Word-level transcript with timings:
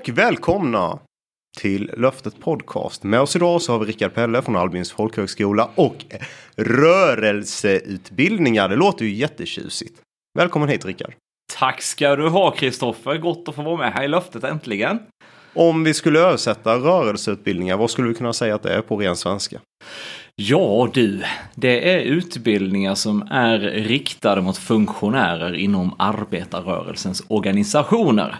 och 0.00 0.08
välkomna 0.08 0.98
till 1.58 1.90
Löftet 1.96 2.40
Podcast. 2.40 3.02
Med 3.02 3.20
oss 3.20 3.36
idag 3.36 3.62
så 3.62 3.72
har 3.72 3.78
vi 3.78 3.86
Rickard 3.86 4.14
Pelle 4.14 4.42
från 4.42 4.56
Albins 4.56 4.92
folkhögskola 4.92 5.70
och 5.74 6.04
rörelseutbildningar. 6.56 8.68
Det 8.68 8.76
låter 8.76 9.04
ju 9.04 9.14
jättetjusigt. 9.14 10.00
Välkommen 10.38 10.68
hit 10.68 10.84
Rickard. 10.84 11.14
Tack 11.58 11.82
ska 11.82 12.16
du 12.16 12.28
ha 12.28 12.50
Kristoffer. 12.50 13.18
Gott 13.18 13.48
att 13.48 13.54
få 13.54 13.62
vara 13.62 13.76
med 13.76 13.92
här 13.92 14.04
i 14.04 14.08
Löftet 14.08 14.44
äntligen. 14.44 14.98
Om 15.54 15.84
vi 15.84 15.94
skulle 15.94 16.20
översätta 16.20 16.74
rörelseutbildningar, 16.74 17.76
vad 17.76 17.90
skulle 17.90 18.08
vi 18.08 18.14
kunna 18.14 18.32
säga 18.32 18.54
att 18.54 18.62
det 18.62 18.74
är 18.74 18.82
på 18.82 18.96
ren 18.96 19.16
svenska? 19.16 19.60
Ja 20.36 20.90
du, 20.94 21.22
det 21.54 21.94
är 21.94 21.98
utbildningar 21.98 22.94
som 22.94 23.28
är 23.30 23.58
riktade 23.58 24.40
mot 24.40 24.58
funktionärer 24.58 25.54
inom 25.54 25.94
arbetarrörelsens 25.98 27.22
organisationer. 27.28 28.36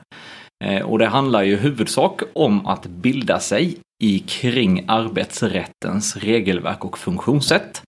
Eh, 0.65 0.83
och 0.83 0.99
det 0.99 1.07
handlar 1.07 1.43
ju 1.43 1.57
huvudsak 1.57 2.23
om 2.33 2.67
att 2.67 2.87
bilda 2.87 3.41
sig 3.41 3.77
i 4.03 4.19
kring 4.19 4.85
arbetsrättens 4.89 6.17
regelverk 6.17 6.85
och 6.85 6.99
funktionssätt. 6.99 7.83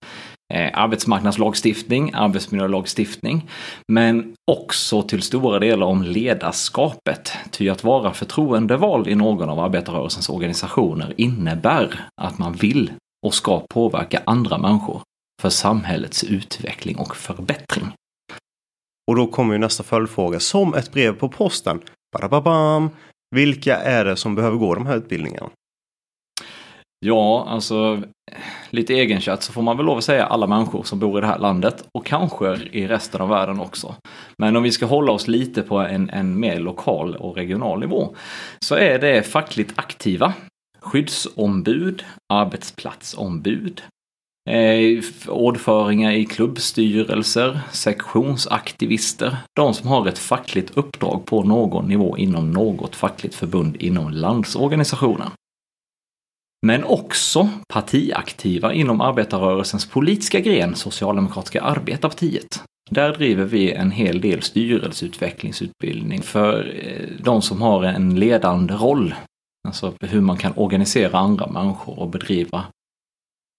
Eh, 0.54 0.70
arbetsmarknadslagstiftning, 0.74 2.10
arbetsmiljölagstiftning, 2.14 3.50
men 3.92 4.34
också 4.50 5.02
till 5.02 5.22
stora 5.22 5.58
delar 5.58 5.86
om 5.86 6.02
ledarskapet. 6.02 7.32
Ty 7.50 7.68
att 7.68 7.84
vara 7.84 8.12
förtroendevald 8.12 9.08
i 9.08 9.14
någon 9.14 9.48
av 9.48 9.60
arbetarrörelsens 9.60 10.28
organisationer 10.28 11.14
innebär 11.16 12.00
att 12.22 12.38
man 12.38 12.52
vill 12.52 12.92
och 13.26 13.34
ska 13.34 13.62
påverka 13.70 14.22
andra 14.26 14.58
människor 14.58 15.02
för 15.42 15.50
samhällets 15.50 16.24
utveckling 16.24 16.96
och 16.96 17.16
förbättring. 17.16 17.92
Och 19.10 19.16
då 19.16 19.26
kommer 19.26 19.52
ju 19.52 19.58
nästa 19.58 19.82
följdfråga 19.82 20.40
som 20.40 20.74
ett 20.74 20.92
brev 20.92 21.12
på 21.12 21.28
posten. 21.28 21.80
Badababam. 22.12 22.90
Vilka 23.34 23.76
är 23.76 24.04
det 24.04 24.16
som 24.16 24.34
behöver 24.34 24.56
gå 24.56 24.74
de 24.74 24.86
här 24.86 24.96
utbildningarna? 24.96 25.50
Ja, 27.04 27.46
alltså 27.48 28.02
lite 28.70 28.94
egenkött 28.94 29.42
så 29.42 29.52
får 29.52 29.62
man 29.62 29.76
väl 29.76 29.86
lov 29.86 29.98
att 29.98 30.04
säga 30.04 30.26
alla 30.26 30.46
människor 30.46 30.82
som 30.82 30.98
bor 30.98 31.18
i 31.18 31.20
det 31.20 31.26
här 31.26 31.38
landet 31.38 31.84
och 31.94 32.06
kanske 32.06 32.56
i 32.72 32.86
resten 32.86 33.20
av 33.20 33.28
världen 33.28 33.60
också. 33.60 33.94
Men 34.38 34.56
om 34.56 34.62
vi 34.62 34.72
ska 34.72 34.86
hålla 34.86 35.12
oss 35.12 35.28
lite 35.28 35.62
på 35.62 35.78
en, 35.78 36.10
en 36.10 36.40
mer 36.40 36.60
lokal 36.60 37.16
och 37.16 37.36
regional 37.36 37.80
nivå 37.80 38.16
så 38.60 38.74
är 38.74 38.98
det 38.98 39.22
fackligt 39.22 39.72
aktiva, 39.76 40.32
skyddsombud, 40.80 42.04
arbetsplatsombud, 42.32 43.82
eh, 44.50 45.04
ordföringar 45.28 46.12
i 46.12 46.24
klubbstyrelser, 46.24 47.60
sektionsaktivister, 47.72 49.36
de 49.56 49.74
som 49.74 49.88
har 49.88 50.08
ett 50.08 50.18
fackligt 50.18 50.76
uppdrag 50.76 51.26
på 51.26 51.42
någon 51.42 51.88
nivå 51.88 52.18
inom 52.18 52.50
något 52.50 52.96
fackligt 52.96 53.34
förbund 53.34 53.76
inom 53.76 54.10
landsorganisationen. 54.10 55.30
Men 56.66 56.84
också 56.84 57.48
partiaktiva 57.68 58.72
inom 58.72 59.00
arbetarrörelsens 59.00 59.86
politiska 59.86 60.40
gren, 60.40 60.74
Socialdemokratiska 60.74 61.60
arbetarpartiet. 61.60 62.62
Där 62.90 63.12
driver 63.12 63.44
vi 63.44 63.72
en 63.72 63.90
hel 63.90 64.20
del 64.20 64.42
styrelseutvecklingsutbildning 64.42 66.22
för 66.22 66.74
eh, 66.82 67.24
de 67.24 67.42
som 67.42 67.62
har 67.62 67.84
en 67.84 68.20
ledande 68.20 68.74
roll. 68.74 69.14
Alltså 69.68 69.94
hur 70.00 70.20
man 70.20 70.36
kan 70.36 70.52
organisera 70.56 71.18
andra 71.18 71.46
människor 71.46 71.98
och 71.98 72.08
bedriva 72.08 72.64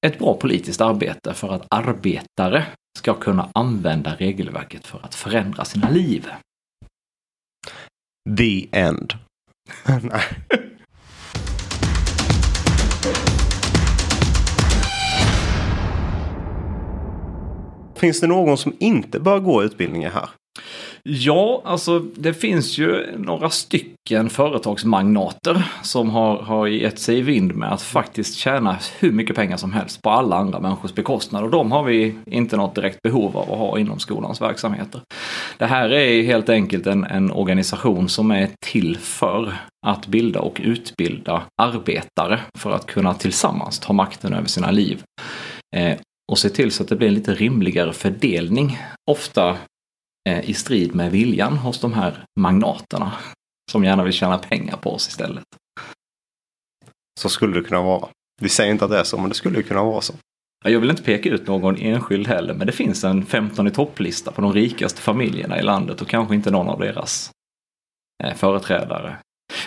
ett 0.03 0.19
bra 0.19 0.33
politiskt 0.33 0.81
arbete 0.81 1.33
för 1.33 1.53
att 1.53 1.67
arbetare 1.69 2.65
ska 2.99 3.13
kunna 3.13 3.49
använda 3.53 4.15
regelverket 4.15 4.87
för 4.87 4.99
att 5.03 5.15
förändra 5.15 5.65
sina 5.65 5.89
liv. 5.89 6.27
The 8.37 8.67
end. 8.71 9.13
Finns 17.95 18.19
det 18.19 18.27
någon 18.27 18.57
som 18.57 18.75
inte 18.79 19.19
bör 19.19 19.39
gå 19.39 19.63
utbildningar 19.63 20.09
här? 20.09 20.29
Ja, 21.09 21.61
alltså 21.65 21.99
det 21.99 22.33
finns 22.33 22.77
ju 22.77 23.17
några 23.17 23.49
stycken 23.49 24.29
företagsmagnater 24.29 25.63
som 25.83 26.09
har, 26.09 26.37
har 26.37 26.67
gett 26.67 26.99
sig 26.99 27.17
i 27.17 27.21
vind 27.21 27.55
med 27.55 27.73
att 27.73 27.81
faktiskt 27.81 28.35
tjäna 28.35 28.77
hur 28.99 29.11
mycket 29.11 29.35
pengar 29.35 29.57
som 29.57 29.73
helst 29.73 30.01
på 30.01 30.09
alla 30.09 30.35
andra 30.35 30.59
människors 30.59 30.93
bekostnad. 30.93 31.43
Och 31.43 31.49
de 31.49 31.71
har 31.71 31.83
vi 31.83 32.15
inte 32.25 32.57
något 32.57 32.75
direkt 32.75 33.01
behov 33.01 33.37
av 33.37 33.51
att 33.51 33.57
ha 33.57 33.79
inom 33.79 33.99
skolans 33.99 34.41
verksamheter. 34.41 35.01
Det 35.57 35.65
här 35.65 35.89
är 35.89 36.23
helt 36.23 36.49
enkelt 36.49 36.87
en, 36.87 37.03
en 37.03 37.31
organisation 37.31 38.09
som 38.09 38.31
är 38.31 38.49
till 38.65 38.97
för 38.97 39.53
att 39.85 40.07
bilda 40.07 40.39
och 40.39 40.61
utbilda 40.63 41.43
arbetare 41.61 42.39
för 42.57 42.71
att 42.71 42.85
kunna 42.85 43.13
tillsammans 43.13 43.79
ta 43.79 43.93
makten 43.93 44.33
över 44.33 44.47
sina 44.47 44.71
liv. 44.71 45.03
Eh, 45.75 45.97
och 46.31 46.39
se 46.39 46.49
till 46.49 46.71
så 46.71 46.83
att 46.83 46.89
det 46.89 46.95
blir 46.95 47.07
en 47.07 47.13
lite 47.13 47.33
rimligare 47.33 47.93
fördelning. 47.93 48.77
Ofta 49.11 49.57
i 50.43 50.53
strid 50.53 50.95
med 50.95 51.11
viljan 51.11 51.57
hos 51.57 51.79
de 51.79 51.93
här 51.93 52.25
magnaterna 52.39 53.11
som 53.71 53.83
gärna 53.83 54.03
vill 54.03 54.13
tjäna 54.13 54.37
pengar 54.37 54.77
på 54.77 54.93
oss 54.93 55.07
istället. 55.07 55.43
Så 57.19 57.29
skulle 57.29 57.59
det 57.59 57.67
kunna 57.67 57.81
vara. 57.81 58.07
Vi 58.41 58.49
säger 58.49 58.71
inte 58.71 58.85
att 58.85 58.91
det 58.91 58.99
är 58.99 59.03
så, 59.03 59.17
men 59.17 59.29
det 59.29 59.35
skulle 59.35 59.63
kunna 59.63 59.83
vara 59.83 60.01
så. 60.01 60.13
Jag 60.65 60.79
vill 60.79 60.89
inte 60.89 61.03
peka 61.03 61.29
ut 61.29 61.47
någon 61.47 61.77
enskild 61.77 62.27
heller, 62.27 62.53
men 62.53 62.67
det 62.67 62.73
finns 62.73 63.03
en 63.03 63.25
15 63.25 63.67
i 63.67 63.71
topplista 63.71 64.31
på 64.31 64.41
de 64.41 64.53
rikaste 64.53 65.01
familjerna 65.01 65.59
i 65.59 65.63
landet 65.63 66.01
och 66.01 66.07
kanske 66.07 66.35
inte 66.35 66.51
någon 66.51 66.69
av 66.69 66.79
deras 66.79 67.31
eh, 68.23 68.33
företrädare. 68.33 69.17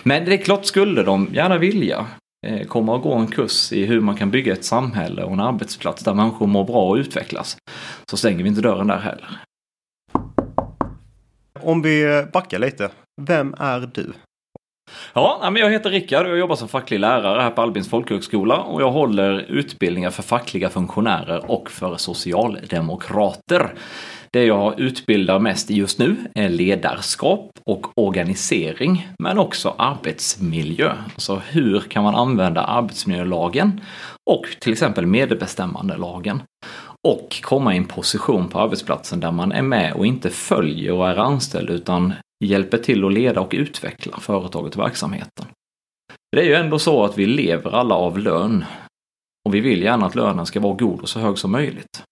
Men 0.03 0.25
det 0.25 0.35
är 0.35 0.45
klart, 0.45 0.65
skulle 0.65 1.03
de 1.03 1.29
gärna 1.33 1.59
vilja 1.59 2.07
eh, 2.47 2.67
komma 2.67 2.95
och 2.95 3.03
gå 3.03 3.15
en 3.15 3.27
kurs 3.27 3.73
i 3.73 3.85
hur 3.85 4.01
man 4.01 4.17
kan 4.17 4.31
bygga 4.31 4.53
ett 4.53 4.65
samhälle 4.65 5.23
och 5.23 5.33
en 5.33 5.41
arbetsplats 5.41 6.05
där 6.05 6.15
människor 6.15 6.47
mår 6.47 6.65
bra 6.65 6.89
och 6.89 6.97
utvecklas, 6.97 7.57
så 8.11 8.17
stänger 8.17 8.43
vi 8.43 8.49
inte 8.49 8.61
dörren 8.61 8.87
där 8.87 8.99
heller. 8.99 9.39
Om 11.63 11.83
vi 11.83 12.25
backar 12.33 12.59
lite. 12.59 12.91
Vem 13.23 13.55
är 13.59 13.91
du? 13.95 14.13
Ja, 15.13 15.51
men 15.53 15.63
jag 15.63 15.71
heter 15.71 15.91
Rickard 15.91 16.27
och 16.27 16.33
jag 16.33 16.39
jobbar 16.39 16.57
som 16.57 16.69
facklig 16.69 17.01
lärare 17.01 17.41
här 17.41 17.51
på 17.51 17.63
Albins 17.63 17.89
folkhögskola 17.89 18.57
och 18.57 18.83
jag 18.83 18.91
håller 18.91 19.39
utbildningar 19.39 20.11
för 20.11 20.23
fackliga 20.23 20.69
funktionärer 20.69 21.51
och 21.51 21.71
för 21.71 21.97
socialdemokrater. 21.97 23.75
Det 24.31 24.45
jag 24.45 24.81
utbildar 24.81 25.39
mest 25.39 25.71
just 25.71 25.99
nu 25.99 26.17
är 26.35 26.49
ledarskap 26.49 27.51
och 27.65 27.99
organisering, 27.99 29.09
men 29.19 29.39
också 29.39 29.75
arbetsmiljö. 29.79 30.93
Alltså 31.15 31.43
hur 31.51 31.81
kan 31.81 32.05
man 32.05 32.15
använda 32.15 32.63
arbetsmiljölagen 32.63 33.81
och 34.31 34.47
till 34.61 34.73
exempel 34.73 35.07
medbestämmandelagen 35.07 36.43
och 37.07 37.43
komma 37.43 37.75
i 37.75 37.77
en 37.77 37.85
position 37.85 38.49
på 38.49 38.61
arbetsplatsen 38.61 39.21
där 39.21 39.33
man 39.33 39.53
är 39.53 39.63
med 39.63 39.93
och 39.93 40.07
inte 40.07 40.31
följer 40.31 40.93
och 40.93 41.09
är 41.09 41.17
anställd 41.17 41.71
utan 41.71 42.13
hjälper 42.45 42.79
till 42.79 43.05
att 43.05 43.13
leda 43.13 43.41
och 43.41 43.53
utveckla 43.53 44.17
företaget 44.21 44.77
och 44.77 44.83
verksamheten. 44.83 45.47
Det 46.33 46.41
är 46.41 46.45
ju 46.45 46.55
ändå 46.55 46.79
så 46.79 47.05
att 47.05 47.19
vi 47.19 47.27
lever 47.27 47.71
alla 47.71 47.95
av 47.95 48.19
lön 48.19 48.65
och 49.47 49.55
vi 49.55 49.61
vill 49.61 49.83
gärna 49.83 50.07
att 50.07 50.15
lönen 50.15 50.47
ska 50.47 50.61
vara 50.61 50.75
god 50.75 51.01
och 51.01 51.09
så 51.09 51.21
hög 51.21 51.39
som 51.39 51.53
möjligt. 51.53 52.03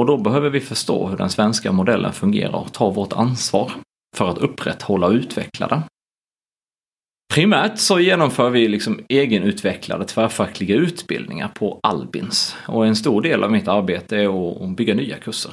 Och 0.00 0.06
då 0.06 0.16
behöver 0.16 0.50
vi 0.50 0.60
förstå 0.60 1.08
hur 1.08 1.16
den 1.16 1.30
svenska 1.30 1.72
modellen 1.72 2.12
fungerar 2.12 2.58
och 2.58 2.72
ta 2.72 2.90
vårt 2.90 3.12
ansvar 3.12 3.72
för 4.16 4.28
att 4.28 4.38
upprätthålla 4.38 5.06
och 5.06 5.12
utveckla 5.12 5.66
den. 5.66 5.82
Primärt 7.32 7.78
så 7.78 8.00
genomför 8.00 8.50
vi 8.50 8.68
liksom 8.68 9.00
egenutvecklade 9.08 10.04
tvärfackliga 10.04 10.76
utbildningar 10.76 11.48
på 11.48 11.80
Albins 11.82 12.56
och 12.68 12.86
en 12.86 12.96
stor 12.96 13.22
del 13.22 13.44
av 13.44 13.52
mitt 13.52 13.68
arbete 13.68 14.16
är 14.16 14.64
att 14.64 14.76
bygga 14.76 14.94
nya 14.94 15.18
kurser. 15.18 15.52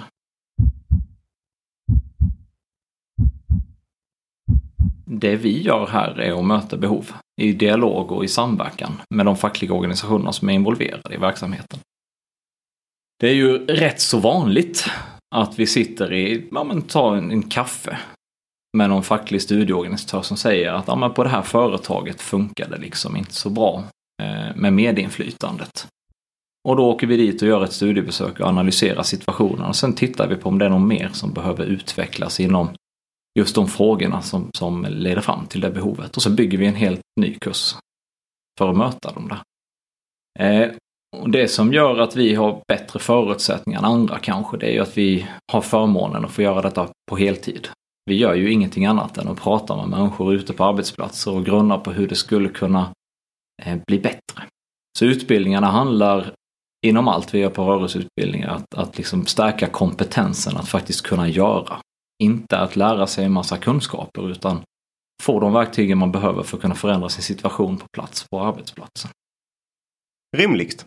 Det 5.06 5.36
vi 5.36 5.62
gör 5.62 5.88
här 5.88 6.20
är 6.20 6.40
att 6.40 6.46
möta 6.46 6.78
behov 6.78 7.12
i 7.42 7.54
dialog 7.54 8.12
och 8.12 8.26
i 8.26 8.28
samverkan 8.28 9.02
med 9.10 9.26
de 9.26 9.38
fackliga 9.38 9.74
organisationer 9.74 10.32
som 10.32 10.50
är 10.50 10.54
involverade 10.54 11.14
i 11.14 11.18
verksamheten. 11.18 11.80
Det 13.20 13.30
är 13.30 13.34
ju 13.34 13.66
rätt 13.66 14.02
så 14.02 14.20
vanligt 14.20 14.86
att 15.36 15.60
vi 15.60 15.68
sitter 15.68 16.14
i, 16.14 16.48
ja 16.52 16.64
men 16.64 16.82
ta 16.82 17.18
en, 17.18 17.32
en 17.32 17.44
kaffe 17.44 17.98
med 18.78 18.90
någon 18.90 19.04
facklig 19.04 19.42
studieorganisatör 19.42 20.22
som 20.22 20.38
säger 20.38 20.74
att 20.74 20.88
ja, 20.88 20.96
men 20.96 21.14
på 21.14 21.24
det 21.24 21.30
här 21.30 21.42
företaget 21.42 22.22
funkar 22.22 22.70
det 22.70 22.78
liksom 22.78 23.18
inte 23.18 23.34
så 23.34 23.50
bra 23.50 23.84
eh, 24.24 24.56
med 24.56 24.74
medinflytandet. 24.74 25.88
Och 26.68 26.76
då 26.76 26.90
åker 26.90 27.08
vi 27.08 27.18
dit 27.18 27.42
och 27.42 27.48
gör 27.48 27.64
ett 27.64 27.74
studiebesök 27.74 28.40
och 28.40 28.48
analyserar 28.48 29.04
situationen 29.04 29.66
och 29.66 29.76
sen 29.76 29.94
tittar 29.94 30.28
vi 30.28 30.36
på 30.36 30.50
om 30.50 30.58
det 30.58 30.66
är 30.66 30.70
något 30.70 30.88
mer 30.88 31.10
som 31.14 31.34
behöver 31.34 31.66
utvecklas 31.66 32.40
inom 32.40 32.70
just 33.40 33.56
de 33.56 33.68
frågorna 33.68 34.22
som, 34.22 34.50
som 34.58 34.86
leder 34.90 35.22
fram 35.22 35.46
till 35.46 35.62
det 35.62 35.72
behovet. 35.72 36.16
Och 36.16 36.24
så 36.24 36.30
bygger 36.30 36.58
vi 36.58 36.66
en 36.66 36.76
helt 36.76 37.02
ny 37.20 37.36
kurs 37.42 37.76
för 38.60 38.70
att 38.70 38.78
möta 38.78 39.12
dem 39.12 39.28
där. 39.28 39.42
Eh, 40.40 40.72
och 41.18 41.30
det 41.30 41.48
som 41.48 41.74
gör 41.74 42.00
att 42.00 42.16
vi 42.16 42.36
har 42.36 42.62
bättre 42.68 43.00
förutsättningar 43.00 43.80
än 43.80 43.86
andra 43.86 44.20
kanske, 44.20 44.58
det 44.58 44.66
är 44.66 44.72
ju 44.72 44.80
att 44.80 44.98
vi 44.98 45.28
har 45.52 45.62
förmånen 45.62 46.26
att 46.26 46.32
få 46.32 46.42
göra 46.42 46.62
detta 46.62 46.90
på 47.10 47.18
heltid 47.18 47.68
vi 48.12 48.18
gör 48.18 48.34
ju 48.34 48.52
ingenting 48.52 48.86
annat 48.86 49.18
än 49.18 49.28
att 49.28 49.42
prata 49.42 49.76
med 49.76 49.88
människor 49.88 50.34
ute 50.34 50.54
på 50.54 50.64
arbetsplatser 50.64 51.32
och 51.32 51.46
grunna 51.46 51.78
på 51.78 51.92
hur 51.92 52.08
det 52.08 52.16
skulle 52.16 52.50
kunna 52.50 52.94
eh, 53.64 53.78
bli 53.88 54.00
bättre. 54.00 54.44
Så 55.00 55.06
utbildningarna 55.06 55.68
handlar 55.68 56.34
inom 56.86 57.08
allt 57.08 57.34
vi 57.34 57.40
gör 57.40 57.50
på 57.50 57.66
rörelseutbildningar 57.66 58.50
att, 58.50 58.74
att 58.76 58.98
liksom 58.98 59.26
stärka 59.26 59.68
kompetensen 59.68 60.58
att 60.58 60.70
faktiskt 60.70 61.02
kunna 61.02 61.28
göra. 61.28 61.82
Inte 62.24 62.58
att 62.58 62.76
lära 62.76 63.08
sig 63.08 63.26
en 63.26 63.32
massa 63.32 63.58
kunskaper 63.58 64.30
utan 64.32 64.62
få 65.24 65.40
de 65.40 65.54
verktygen 65.54 65.98
man 65.98 66.12
behöver 66.12 66.44
för 66.44 66.58
att 66.58 66.62
kunna 66.62 66.76
förändra 66.76 67.10
sin 67.10 67.24
situation 67.24 67.78
på 67.78 67.86
plats 67.94 68.28
på 68.30 68.40
arbetsplatsen. 68.40 69.12
Rimligt. 70.38 70.86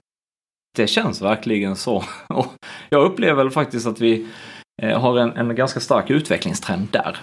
Det 0.77 0.87
känns 0.87 1.23
verkligen 1.23 1.77
så. 1.77 2.05
Och 2.29 2.53
jag 2.91 3.05
upplever 3.05 3.45
väl 3.45 3.51
faktiskt 3.51 3.87
att 3.87 4.01
vi 4.01 4.27
har 4.83 5.19
en, 5.19 5.37
en 5.37 5.55
ganska 5.55 5.81
stark 5.81 6.11
utvecklingstrend 6.11 6.89
där. 6.91 7.19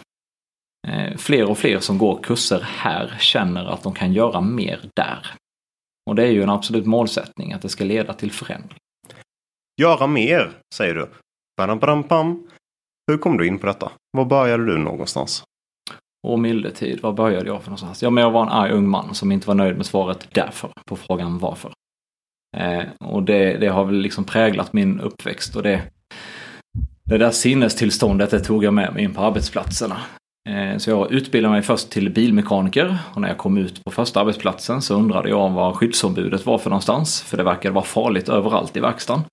Eh, 0.88 1.18
fler 1.18 1.50
och 1.50 1.58
fler 1.58 1.80
som 1.80 1.98
går 1.98 2.24
kurser 2.24 2.62
här 2.62 3.16
känner 3.20 3.66
att 3.66 3.84
de 3.84 3.94
kan 3.94 4.14
göra 4.14 4.42
mer 4.42 4.80
där. 4.96 5.36
Och 6.10 6.16
det 6.16 6.24
är 6.24 6.32
ju 6.32 6.44
en 6.44 6.50
absolut 6.50 6.86
målsättning 6.86 7.54
att 7.54 7.62
det 7.62 7.70
ska 7.70 7.84
leda 7.84 8.14
till 8.14 8.32
förändring. 8.32 8.78
Göra 9.82 10.08
mer, 10.08 10.52
säger 10.76 10.96
du. 10.96 11.10
Badam, 11.58 11.80
badam, 11.80 12.02
bam. 12.02 12.48
Hur 13.12 13.18
kom 13.18 13.38
du 13.38 13.48
in 13.48 13.60
på 13.60 13.68
detta? 13.68 13.92
Var 14.18 14.26
började 14.26 14.66
du 14.66 14.78
någonstans? 14.78 15.44
Och 16.28 16.40
mildetid, 16.40 17.02
var 17.02 17.14
började 17.14 17.48
jag 17.48 17.62
för 17.62 17.70
någonstans? 17.70 18.04
Ja, 18.04 18.10
men 18.10 18.24
jag 18.24 18.32
var 18.32 18.42
en 18.42 18.50
arg 18.50 18.72
ung 18.72 18.90
man 18.90 19.16
som 19.16 19.32
inte 19.32 19.48
var 19.48 19.56
nöjd 19.56 19.78
med 19.78 19.86
svaret 19.86 20.28
därför 20.32 20.72
på 20.86 20.96
frågan 20.96 21.38
varför. 21.38 21.72
Eh, 22.58 22.84
och 23.00 23.24
det, 23.24 23.58
det, 23.58 23.68
har 23.68 23.86
väl 23.86 23.96
liksom 23.96 24.24
präglat 24.24 24.74
min 24.74 25.00
uppväxt 25.00 25.56
och 25.56 25.64
det, 25.64 25.92
det 27.04 27.18
där 27.18 27.32
sinnestillståndet 27.32 28.32
det 28.32 28.40
tog 28.40 28.64
jag 28.64 28.74
med 28.74 28.94
mig 28.94 29.04
in 29.04 29.14
på 29.14 29.22
arbetsplatserna. 29.22 29.98
Eh, 30.50 30.78
så 30.78 30.90
jag 30.90 31.12
utbildade 31.12 31.54
mig 31.54 31.62
först 31.62 31.90
till 31.90 32.10
bilmekaniker 32.10 32.98
och 33.14 33.22
när 33.22 33.28
jag 33.28 33.38
kom 33.38 33.58
ut 33.58 33.84
på 33.84 33.92
första 33.92 34.22
arbetsplatsen 34.22 34.82
så 34.82 34.96
undrade 34.96 35.30
jag 35.30 35.50
vad 35.50 35.76
skyddsombudet 35.76 36.46
var 36.46 36.58
för 36.58 36.70
någonstans. 36.70 37.22
För 37.22 37.38
det 37.38 37.44
verkade 37.44 37.74
vara 37.74 37.86
farligt 37.86 38.30
överallt 38.30 38.78
i 38.78 38.80
verkstaden. 38.80 39.24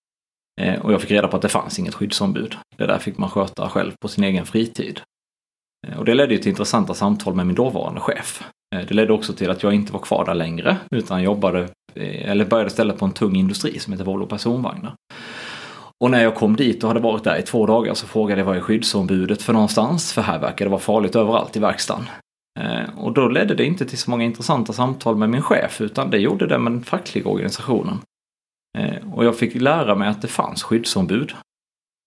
Eh, 0.60 0.80
och 0.80 0.92
jag 0.92 1.00
fick 1.00 1.10
reda 1.10 1.28
på 1.28 1.36
att 1.36 1.42
det 1.42 1.48
fanns 1.48 1.78
inget 1.78 1.94
skyddsombud. 1.94 2.56
Det 2.76 2.86
där 2.86 2.98
fick 2.98 3.18
man 3.18 3.30
sköta 3.30 3.68
själv 3.68 3.92
på 4.00 4.08
sin 4.08 4.24
egen 4.24 4.46
fritid. 4.46 5.00
Eh, 5.88 5.98
och 5.98 6.04
det 6.04 6.14
ledde 6.14 6.38
till 6.38 6.48
intressanta 6.48 6.94
samtal 6.94 7.34
med 7.34 7.46
min 7.46 7.56
dåvarande 7.56 8.00
chef. 8.00 8.44
Det 8.70 8.90
ledde 8.90 9.12
också 9.12 9.32
till 9.32 9.50
att 9.50 9.62
jag 9.62 9.74
inte 9.74 9.92
var 9.92 10.00
kvar 10.00 10.24
där 10.24 10.34
längre 10.34 10.76
utan 10.90 11.22
jobbade, 11.22 11.68
eller 11.94 12.44
började 12.44 12.66
istället 12.66 12.98
på 12.98 13.04
en 13.04 13.12
tung 13.12 13.36
industri 13.36 13.78
som 13.78 13.92
heter 13.92 14.04
Volvo 14.04 14.26
Personvagnar. 14.26 14.94
Och 16.04 16.10
när 16.10 16.22
jag 16.22 16.34
kom 16.34 16.56
dit 16.56 16.82
och 16.84 16.88
hade 16.88 17.00
varit 17.00 17.24
där 17.24 17.38
i 17.38 17.42
två 17.42 17.66
dagar 17.66 17.94
så 17.94 18.06
frågade 18.06 18.40
jag 18.40 18.46
vad 18.46 18.56
är 18.56 18.60
skyddsombudet 18.60 19.42
för 19.42 19.52
någonstans? 19.52 20.12
För 20.12 20.22
här 20.22 20.38
verkar 20.38 20.64
det 20.64 20.70
vara 20.70 20.80
farligt 20.80 21.16
överallt 21.16 21.56
i 21.56 21.60
verkstaden. 21.60 22.08
Eh, 22.60 22.98
och 22.98 23.12
då 23.12 23.28
ledde 23.28 23.54
det 23.54 23.64
inte 23.64 23.86
till 23.86 23.98
så 23.98 24.10
många 24.10 24.24
intressanta 24.24 24.72
samtal 24.72 25.16
med 25.16 25.30
min 25.30 25.42
chef 25.42 25.80
utan 25.80 26.10
det 26.10 26.18
gjorde 26.18 26.46
det 26.46 26.58
med 26.58 26.72
den 26.72 26.84
fackliga 26.84 27.28
organisationen. 27.28 27.98
Eh, 28.78 29.14
och 29.14 29.24
jag 29.24 29.36
fick 29.36 29.54
lära 29.54 29.94
mig 29.94 30.08
att 30.08 30.22
det 30.22 30.28
fanns 30.28 30.62
skyddsombud. 30.62 31.32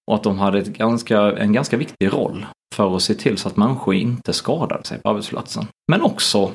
Och 0.07 0.15
att 0.15 0.23
de 0.23 0.39
hade 0.39 0.59
ett 0.59 0.67
ganska, 0.67 1.19
en 1.19 1.53
ganska 1.53 1.77
viktig 1.77 2.13
roll 2.13 2.45
för 2.75 2.95
att 2.95 3.01
se 3.01 3.13
till 3.13 3.37
så 3.37 3.47
att 3.47 3.57
människor 3.57 3.93
inte 3.95 4.33
skadade 4.33 4.83
sig 4.83 5.01
på 5.01 5.09
arbetsplatsen. 5.09 5.67
Men 5.91 6.01
också 6.01 6.51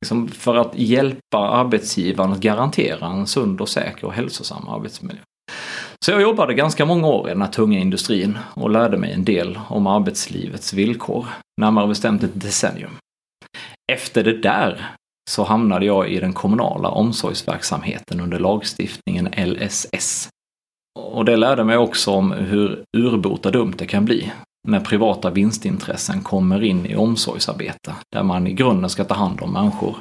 liksom 0.00 0.28
för 0.28 0.54
att 0.54 0.72
hjälpa 0.74 1.38
arbetsgivaren 1.38 2.32
att 2.32 2.40
garantera 2.40 3.06
en 3.06 3.26
sund 3.26 3.60
och 3.60 3.68
säker 3.68 4.06
och 4.06 4.12
hälsosam 4.12 4.68
arbetsmiljö. 4.68 5.22
Så 6.06 6.12
jag 6.12 6.22
jobbade 6.22 6.54
ganska 6.54 6.84
många 6.84 7.06
år 7.06 7.26
i 7.28 7.32
den 7.32 7.42
här 7.42 7.48
tunga 7.48 7.78
industrin 7.78 8.38
och 8.54 8.70
lärde 8.70 8.96
mig 8.96 9.12
en 9.12 9.24
del 9.24 9.58
om 9.68 9.86
arbetslivets 9.86 10.72
villkor. 10.72 11.26
Närmare 11.60 11.86
bestämt 11.86 12.22
ett 12.22 12.40
decennium. 12.40 12.90
Efter 13.92 14.24
det 14.24 14.38
där 14.38 14.90
så 15.30 15.44
hamnade 15.44 15.86
jag 15.86 16.08
i 16.08 16.20
den 16.20 16.32
kommunala 16.32 16.88
omsorgsverksamheten 16.88 18.20
under 18.20 18.38
lagstiftningen 18.38 19.28
LSS. 19.36 20.28
Och 20.98 21.24
det 21.24 21.36
lärde 21.36 21.64
mig 21.64 21.76
också 21.76 22.10
om 22.10 22.32
hur 22.32 22.84
urbota 22.96 23.50
dumt 23.50 23.74
det 23.78 23.86
kan 23.86 24.04
bli 24.04 24.32
när 24.68 24.80
privata 24.80 25.30
vinstintressen 25.30 26.22
kommer 26.22 26.62
in 26.62 26.86
i 26.86 26.96
omsorgsarbete 26.96 27.94
där 28.12 28.22
man 28.22 28.46
i 28.46 28.52
grunden 28.52 28.90
ska 28.90 29.04
ta 29.04 29.14
hand 29.14 29.40
om 29.42 29.52
människor 29.52 29.96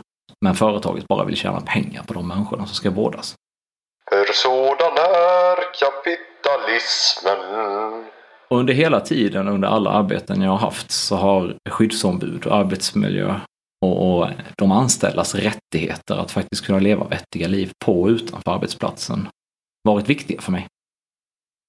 men 0.46 0.56
företaget 0.56 1.08
bara 1.08 1.26
vill 1.26 1.36
tjäna 1.36 1.62
pengar 1.62 2.04
på 2.04 2.14
de 2.14 2.28
människorna 2.28 2.66
som 2.66 2.76
ska 2.76 2.92
vårdas. 2.92 3.36
För 4.10 4.34
sådan 4.34 4.98
är 4.98 5.25
kapitalismen. 5.80 8.06
Och 8.48 8.58
under 8.58 8.74
hela 8.74 9.00
tiden, 9.00 9.48
under 9.48 9.68
alla 9.68 9.90
arbeten 9.90 10.42
jag 10.42 10.52
har 10.52 10.58
haft, 10.58 10.92
så 10.92 11.16
har 11.16 11.56
skyddsombud, 11.70 12.48
arbetsmiljö 12.48 13.40
och, 13.86 14.20
och 14.20 14.30
de 14.58 14.72
anställdas 14.72 15.36
rättigheter 15.36 16.16
att 16.16 16.32
faktiskt 16.32 16.66
kunna 16.66 16.80
leva 16.80 17.08
vettiga 17.08 17.48
liv 17.48 17.72
på 17.86 18.02
och 18.02 18.08
utanför 18.08 18.52
arbetsplatsen 18.52 19.28
varit 19.84 20.10
viktiga 20.10 20.42
för 20.42 20.52
mig. 20.52 20.68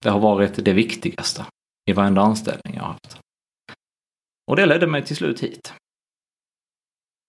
Det 0.05 0.11
har 0.11 0.20
varit 0.20 0.64
det 0.64 0.73
viktigaste 0.73 1.47
i 1.91 1.93
varenda 1.93 2.23
anställning 2.23 2.75
jag 2.75 2.82
har 2.82 2.88
haft. 2.88 3.19
Och 4.50 4.56
det 4.56 4.67
ledde 4.67 4.87
mig 4.87 5.05
till 5.05 5.17
slut 5.17 5.43
hit. 5.43 5.75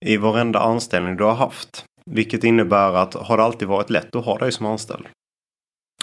I 0.06 0.18
varenda 0.18 0.59
anställning 0.59 1.18
du 1.18 1.23
har 1.23 1.33
haft, 1.33 1.85
vilket 2.06 2.44
innebär 2.44 2.94
att 2.94 3.13
har 3.13 3.38
det 3.38 3.44
alltid 3.44 3.68
varit 3.68 3.89
lätt 3.89 4.15
att 4.15 4.25
ha 4.25 4.38
dig 4.38 4.51
som 4.51 4.65
anställd? 4.65 5.07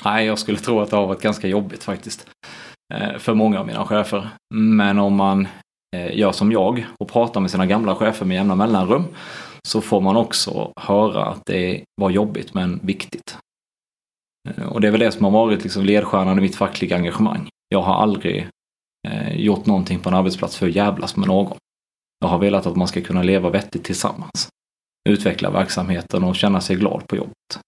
Nej, 0.04 0.26
jag 0.26 0.38
skulle 0.38 0.58
tro 0.58 0.80
att 0.80 0.90
det 0.90 0.96
har 0.96 1.06
varit 1.06 1.22
ganska 1.22 1.48
jobbigt 1.48 1.84
faktiskt. 1.84 2.26
Eh, 2.94 3.18
för 3.18 3.34
många 3.34 3.60
av 3.60 3.66
mina 3.66 3.84
chefer. 3.84 4.28
Men 4.54 4.98
om 4.98 5.16
man 5.16 5.48
eh, 5.96 6.18
gör 6.18 6.32
som 6.32 6.52
jag 6.52 6.86
och 6.98 7.08
pratar 7.08 7.40
med 7.40 7.50
sina 7.50 7.66
gamla 7.66 7.94
chefer 7.94 8.26
med 8.26 8.34
jämna 8.34 8.54
mellanrum 8.54 9.04
så 9.68 9.80
får 9.80 10.00
man 10.00 10.16
också 10.16 10.72
höra 10.76 11.24
att 11.24 11.42
det 11.46 11.84
var 12.00 12.10
jobbigt 12.10 12.54
men 12.54 12.80
viktigt. 12.82 13.38
Eh, 14.48 14.66
och 14.66 14.80
det 14.80 14.86
är 14.86 14.92
väl 14.92 15.00
det 15.00 15.12
som 15.12 15.24
har 15.24 15.30
varit 15.30 15.62
liksom 15.62 15.84
ledstjärnan 15.84 16.38
i 16.38 16.40
mitt 16.40 16.56
fackliga 16.56 16.96
engagemang. 16.96 17.48
Jag 17.68 17.82
har 17.82 17.94
aldrig 17.94 18.48
gjort 19.32 19.66
någonting 19.66 20.00
på 20.00 20.08
en 20.08 20.14
arbetsplats 20.14 20.56
för 20.56 20.68
att 20.68 20.74
jävlas 20.74 21.16
med 21.16 21.28
någon. 21.28 21.56
Jag 22.20 22.28
har 22.28 22.38
velat 22.38 22.66
att 22.66 22.76
man 22.76 22.88
ska 22.88 23.00
kunna 23.00 23.22
leva 23.22 23.50
vettigt 23.50 23.84
tillsammans 23.84 24.48
utveckla 25.08 25.50
verksamheten 25.50 26.24
och 26.24 26.36
känna 26.36 26.60
sig 26.60 26.76
glad 26.76 27.06
på 27.06 27.16
jobbet. 27.16 27.60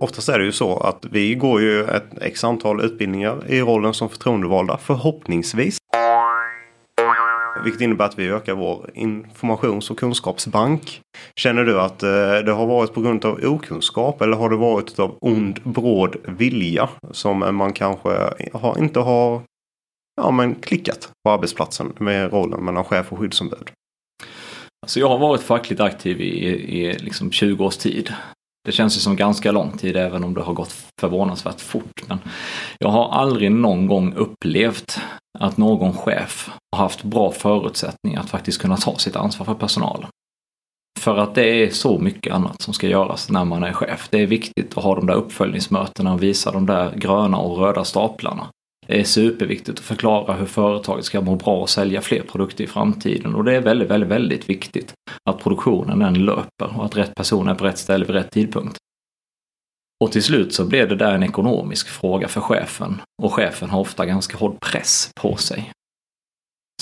Oftast 0.00 0.28
är 0.28 0.38
det 0.38 0.44
ju 0.44 0.52
så 0.52 0.76
att 0.76 1.06
vi 1.10 1.34
går 1.34 1.60
ju 1.60 1.84
ett 1.84 2.04
x 2.20 2.44
antal 2.44 2.84
utbildningar 2.84 3.50
i 3.50 3.60
rollen 3.60 3.94
som 3.94 4.08
förtroendevalda 4.08 4.78
förhoppningsvis. 4.78 5.78
Vilket 7.64 7.80
innebär 7.80 8.04
att 8.04 8.18
vi 8.18 8.28
ökar 8.28 8.54
vår 8.54 8.90
informations 8.94 9.90
och 9.90 9.98
kunskapsbank. 9.98 11.00
Känner 11.40 11.64
du 11.64 11.80
att 11.80 12.02
eh, 12.02 12.08
det 12.44 12.52
har 12.52 12.66
varit 12.66 12.94
på 12.94 13.00
grund 13.00 13.24
av 13.24 13.40
okunskap 13.44 14.22
eller 14.22 14.36
har 14.36 14.50
det 14.50 14.56
varit 14.56 14.98
av 14.98 15.18
ond 15.20 15.60
bråd 15.62 16.16
vilja 16.24 16.88
som 17.10 17.56
man 17.56 17.72
kanske 17.72 18.30
inte 18.78 19.00
har 19.00 19.42
ja, 20.16 20.30
men 20.30 20.54
klickat 20.54 21.10
på 21.24 21.30
arbetsplatsen 21.30 21.92
med 21.98 22.32
rollen 22.32 22.64
mellan 22.64 22.84
chef 22.84 23.12
och 23.12 23.18
skyddsombud? 23.18 23.70
Alltså 24.82 25.00
jag 25.00 25.08
har 25.08 25.18
varit 25.18 25.42
fackligt 25.42 25.80
aktiv 25.80 26.20
i, 26.20 26.48
i 26.80 26.98
liksom 26.98 27.30
20 27.30 27.64
års 27.64 27.76
tid. 27.76 28.12
Det 28.68 28.72
känns 28.72 28.96
ju 28.96 29.00
som 29.00 29.16
ganska 29.16 29.52
lång 29.52 29.78
tid 29.78 29.96
även 29.96 30.24
om 30.24 30.34
det 30.34 30.42
har 30.42 30.52
gått 30.52 30.76
förvånansvärt 31.00 31.60
fort. 31.60 32.02
Men 32.06 32.18
jag 32.78 32.88
har 32.88 33.08
aldrig 33.08 33.52
någon 33.52 33.86
gång 33.86 34.14
upplevt 34.14 35.00
att 35.38 35.56
någon 35.56 35.92
chef 35.92 36.50
har 36.76 36.82
haft 36.82 37.02
bra 37.02 37.30
förutsättningar 37.30 38.20
att 38.20 38.30
faktiskt 38.30 38.60
kunna 38.60 38.76
ta 38.76 38.96
sitt 38.96 39.16
ansvar 39.16 39.46
för 39.46 39.54
personalen. 39.54 40.08
För 41.00 41.16
att 41.16 41.34
det 41.34 41.64
är 41.64 41.70
så 41.70 41.98
mycket 41.98 42.34
annat 42.34 42.62
som 42.62 42.74
ska 42.74 42.86
göras 42.88 43.30
när 43.30 43.44
man 43.44 43.62
är 43.62 43.72
chef. 43.72 44.08
Det 44.10 44.22
är 44.22 44.26
viktigt 44.26 44.78
att 44.78 44.84
ha 44.84 44.94
de 44.94 45.06
där 45.06 45.14
uppföljningsmötena 45.14 46.12
och 46.12 46.22
visa 46.22 46.50
de 46.50 46.66
där 46.66 46.92
gröna 46.96 47.36
och 47.36 47.58
röda 47.58 47.84
staplarna. 47.84 48.46
Det 48.88 49.00
är 49.00 49.04
superviktigt 49.04 49.78
att 49.78 49.84
förklara 49.84 50.34
hur 50.34 50.46
företaget 50.46 51.04
ska 51.04 51.20
må 51.20 51.36
bra 51.36 51.60
och 51.60 51.70
sälja 51.70 52.00
fler 52.00 52.22
produkter 52.22 52.64
i 52.64 52.66
framtiden. 52.66 53.34
Och 53.34 53.44
det 53.44 53.56
är 53.56 53.60
väldigt, 53.60 53.90
väldigt, 53.90 54.10
väldigt 54.10 54.50
viktigt 54.50 54.94
att 55.30 55.42
produktionen 55.42 55.98
den 55.98 56.24
löper 56.24 56.76
och 56.76 56.84
att 56.84 56.96
rätt 56.96 57.14
person 57.14 57.48
är 57.48 57.54
på 57.54 57.64
rätt 57.64 57.78
ställe 57.78 58.04
vid 58.04 58.16
rätt 58.16 58.30
tidpunkt. 58.30 58.76
Och 60.04 60.12
till 60.12 60.22
slut 60.22 60.54
så 60.54 60.64
blev 60.64 60.88
det 60.88 60.96
där 60.96 61.14
en 61.14 61.22
ekonomisk 61.22 61.88
fråga 61.88 62.28
för 62.28 62.40
chefen 62.40 63.00
och 63.22 63.32
chefen 63.32 63.70
har 63.70 63.80
ofta 63.80 64.06
ganska 64.06 64.36
hård 64.36 64.60
press 64.60 65.10
på 65.20 65.36
sig. 65.36 65.72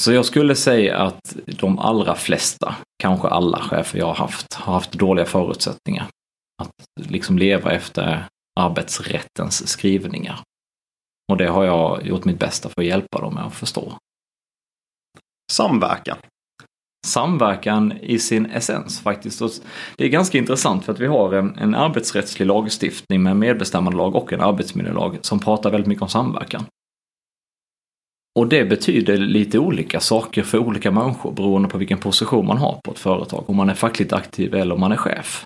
Så 0.00 0.12
jag 0.12 0.25
skulle 0.25 0.54
säga 0.54 0.98
att 0.98 1.36
de 1.46 1.78
allra 1.78 2.14
flesta, 2.14 2.76
kanske 3.02 3.28
alla 3.28 3.60
chefer 3.60 3.98
jag 3.98 4.06
har 4.06 4.14
haft, 4.14 4.54
har 4.54 4.72
haft 4.72 4.92
dåliga 4.92 5.26
förutsättningar 5.26 6.06
att 6.62 7.08
liksom 7.10 7.38
leva 7.38 7.72
efter 7.72 8.25
arbetsrättens 8.60 9.68
skrivningar. 9.68 10.40
Och 11.33 11.37
det 11.37 11.47
har 11.47 11.64
jag 11.64 12.06
gjort 12.06 12.25
mitt 12.25 12.38
bästa 12.38 12.68
för 12.68 12.80
att 12.80 12.87
hjälpa 12.87 13.21
dem 13.21 13.35
med 13.35 13.45
att 13.45 13.54
förstå. 13.54 13.92
Samverkan. 15.52 16.16
samverkan 17.06 17.92
i 17.92 18.18
sin 18.18 18.47
essens 18.47 19.00
faktiskt. 19.00 19.42
Och 19.42 19.50
det 19.97 20.04
är 20.04 20.09
ganska 20.09 20.38
intressant 20.38 20.85
för 20.85 20.92
att 20.92 21.00
vi 21.00 21.06
har 21.06 21.33
en, 21.33 21.59
en 21.59 21.75
arbetsrättslig 21.75 22.47
lagstiftning 22.47 23.23
med 23.23 23.37
medbestämmandelag 23.37 24.14
och 24.14 24.33
en 24.33 24.40
arbetsmiljölag 24.40 25.18
som 25.23 25.38
pratar 25.38 25.71
väldigt 25.71 25.88
mycket 25.88 26.02
om 26.02 26.09
samverkan. 26.09 26.64
Och 28.38 28.47
det 28.47 28.64
betyder 28.64 29.16
lite 29.16 29.59
olika 29.59 30.00
saker 30.00 30.42
för 30.42 30.59
olika 30.59 30.90
människor 30.90 31.33
beroende 31.33 31.68
på 31.68 31.78
vilken 31.78 31.99
position 31.99 32.47
man 32.47 32.59
har 32.59 32.80
på 32.85 32.90
ett 32.90 32.99
företag. 32.99 33.50
Om 33.50 33.56
man 33.56 33.68
är 33.71 33.75
fackligt 33.75 34.12
aktiv 34.12 34.54
eller 34.54 34.75
om 34.75 34.80
man 34.80 34.92
är 34.92 34.97
chef. 34.97 35.45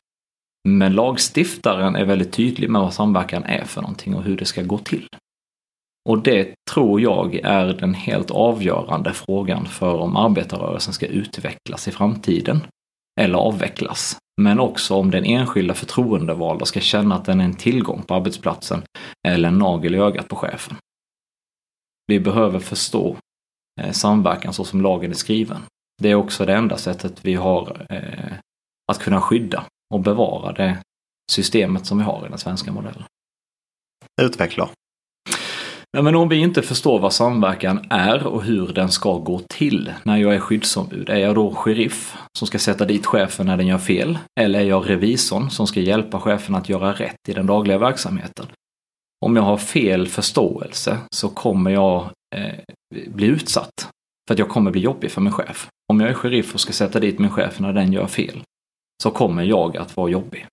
Men 0.68 0.94
lagstiftaren 0.94 1.96
är 1.96 2.04
väldigt 2.04 2.32
tydlig 2.32 2.70
med 2.70 2.80
vad 2.80 2.94
samverkan 2.94 3.44
är 3.44 3.64
för 3.64 3.80
någonting 3.80 4.14
och 4.14 4.22
hur 4.22 4.36
det 4.36 4.44
ska 4.44 4.62
gå 4.62 4.78
till. 4.78 5.08
Och 6.08 6.22
det 6.22 6.54
tror 6.70 7.00
jag 7.00 7.34
är 7.34 7.66
den 7.66 7.94
helt 7.94 8.30
avgörande 8.30 9.12
frågan 9.12 9.66
för 9.66 9.94
om 9.94 10.16
arbetarrörelsen 10.16 10.94
ska 10.94 11.06
utvecklas 11.06 11.88
i 11.88 11.90
framtiden 11.90 12.60
eller 13.20 13.38
avvecklas. 13.38 14.16
Men 14.40 14.60
också 14.60 14.94
om 14.94 15.10
den 15.10 15.24
enskilda 15.24 15.74
förtroendevalda 15.74 16.64
ska 16.64 16.80
känna 16.80 17.14
att 17.14 17.24
den 17.24 17.40
är 17.40 17.44
en 17.44 17.56
tillgång 17.56 18.02
på 18.02 18.14
arbetsplatsen 18.14 18.82
eller 19.28 19.48
en 19.48 19.58
nagel 19.58 19.94
i 19.94 19.98
ögat 19.98 20.28
på 20.28 20.36
chefen. 20.36 20.76
Vi 22.06 22.20
behöver 22.20 22.58
förstå 22.58 23.16
eh, 23.80 23.92
samverkan 23.92 24.52
så 24.52 24.64
som 24.64 24.80
lagen 24.80 25.10
är 25.10 25.14
skriven. 25.14 25.62
Det 26.02 26.10
är 26.10 26.14
också 26.14 26.46
det 26.46 26.54
enda 26.54 26.76
sättet 26.76 27.24
vi 27.24 27.34
har 27.34 27.86
eh, 27.90 28.32
att 28.92 28.98
kunna 28.98 29.20
skydda 29.20 29.64
och 29.94 30.00
bevara 30.00 30.52
det 30.52 30.78
systemet 31.32 31.86
som 31.86 31.98
vi 31.98 32.04
har 32.04 32.26
i 32.26 32.28
den 32.28 32.38
svenska 32.38 32.72
modellen. 32.72 33.04
Utveckla. 34.22 34.70
Ja, 35.92 36.02
men 36.02 36.14
om 36.14 36.28
vi 36.28 36.36
inte 36.36 36.62
förstår 36.62 36.98
vad 36.98 37.12
samverkan 37.12 37.86
är 37.90 38.26
och 38.26 38.42
hur 38.42 38.66
den 38.72 38.88
ska 38.88 39.18
gå 39.18 39.38
till 39.38 39.92
när 40.02 40.16
jag 40.16 40.34
är 40.34 40.40
skyddsombud, 40.40 41.08
är 41.08 41.18
jag 41.18 41.34
då 41.34 41.54
sheriff 41.54 42.16
som 42.38 42.46
ska 42.46 42.58
sätta 42.58 42.84
dit 42.84 43.06
chefen 43.06 43.46
när 43.46 43.56
den 43.56 43.66
gör 43.66 43.78
fel? 43.78 44.18
Eller 44.40 44.60
är 44.60 44.64
jag 44.64 44.90
revisorn 44.90 45.50
som 45.50 45.66
ska 45.66 45.80
hjälpa 45.80 46.20
chefen 46.20 46.54
att 46.54 46.68
göra 46.68 46.92
rätt 46.92 47.28
i 47.28 47.32
den 47.32 47.46
dagliga 47.46 47.78
verksamheten? 47.78 48.46
Om 49.26 49.36
jag 49.36 49.42
har 49.42 49.56
fel 49.56 50.08
förståelse 50.08 50.98
så 51.10 51.28
kommer 51.28 51.70
jag 51.70 52.10
eh, 52.36 52.54
bli 53.08 53.26
utsatt. 53.26 53.88
För 54.28 54.34
att 54.34 54.38
jag 54.38 54.48
kommer 54.48 54.70
bli 54.70 54.80
jobbig 54.80 55.10
för 55.10 55.20
min 55.20 55.32
chef. 55.32 55.68
Om 55.92 56.00
jag 56.00 56.10
är 56.10 56.14
sheriff 56.14 56.54
och 56.54 56.60
ska 56.60 56.72
sätta 56.72 57.00
dit 57.00 57.18
min 57.18 57.30
chef 57.30 57.60
när 57.60 57.72
den 57.72 57.92
gör 57.92 58.06
fel, 58.06 58.42
så 59.02 59.10
kommer 59.10 59.42
jag 59.42 59.76
att 59.76 59.96
vara 59.96 60.10
jobbig. 60.10 60.46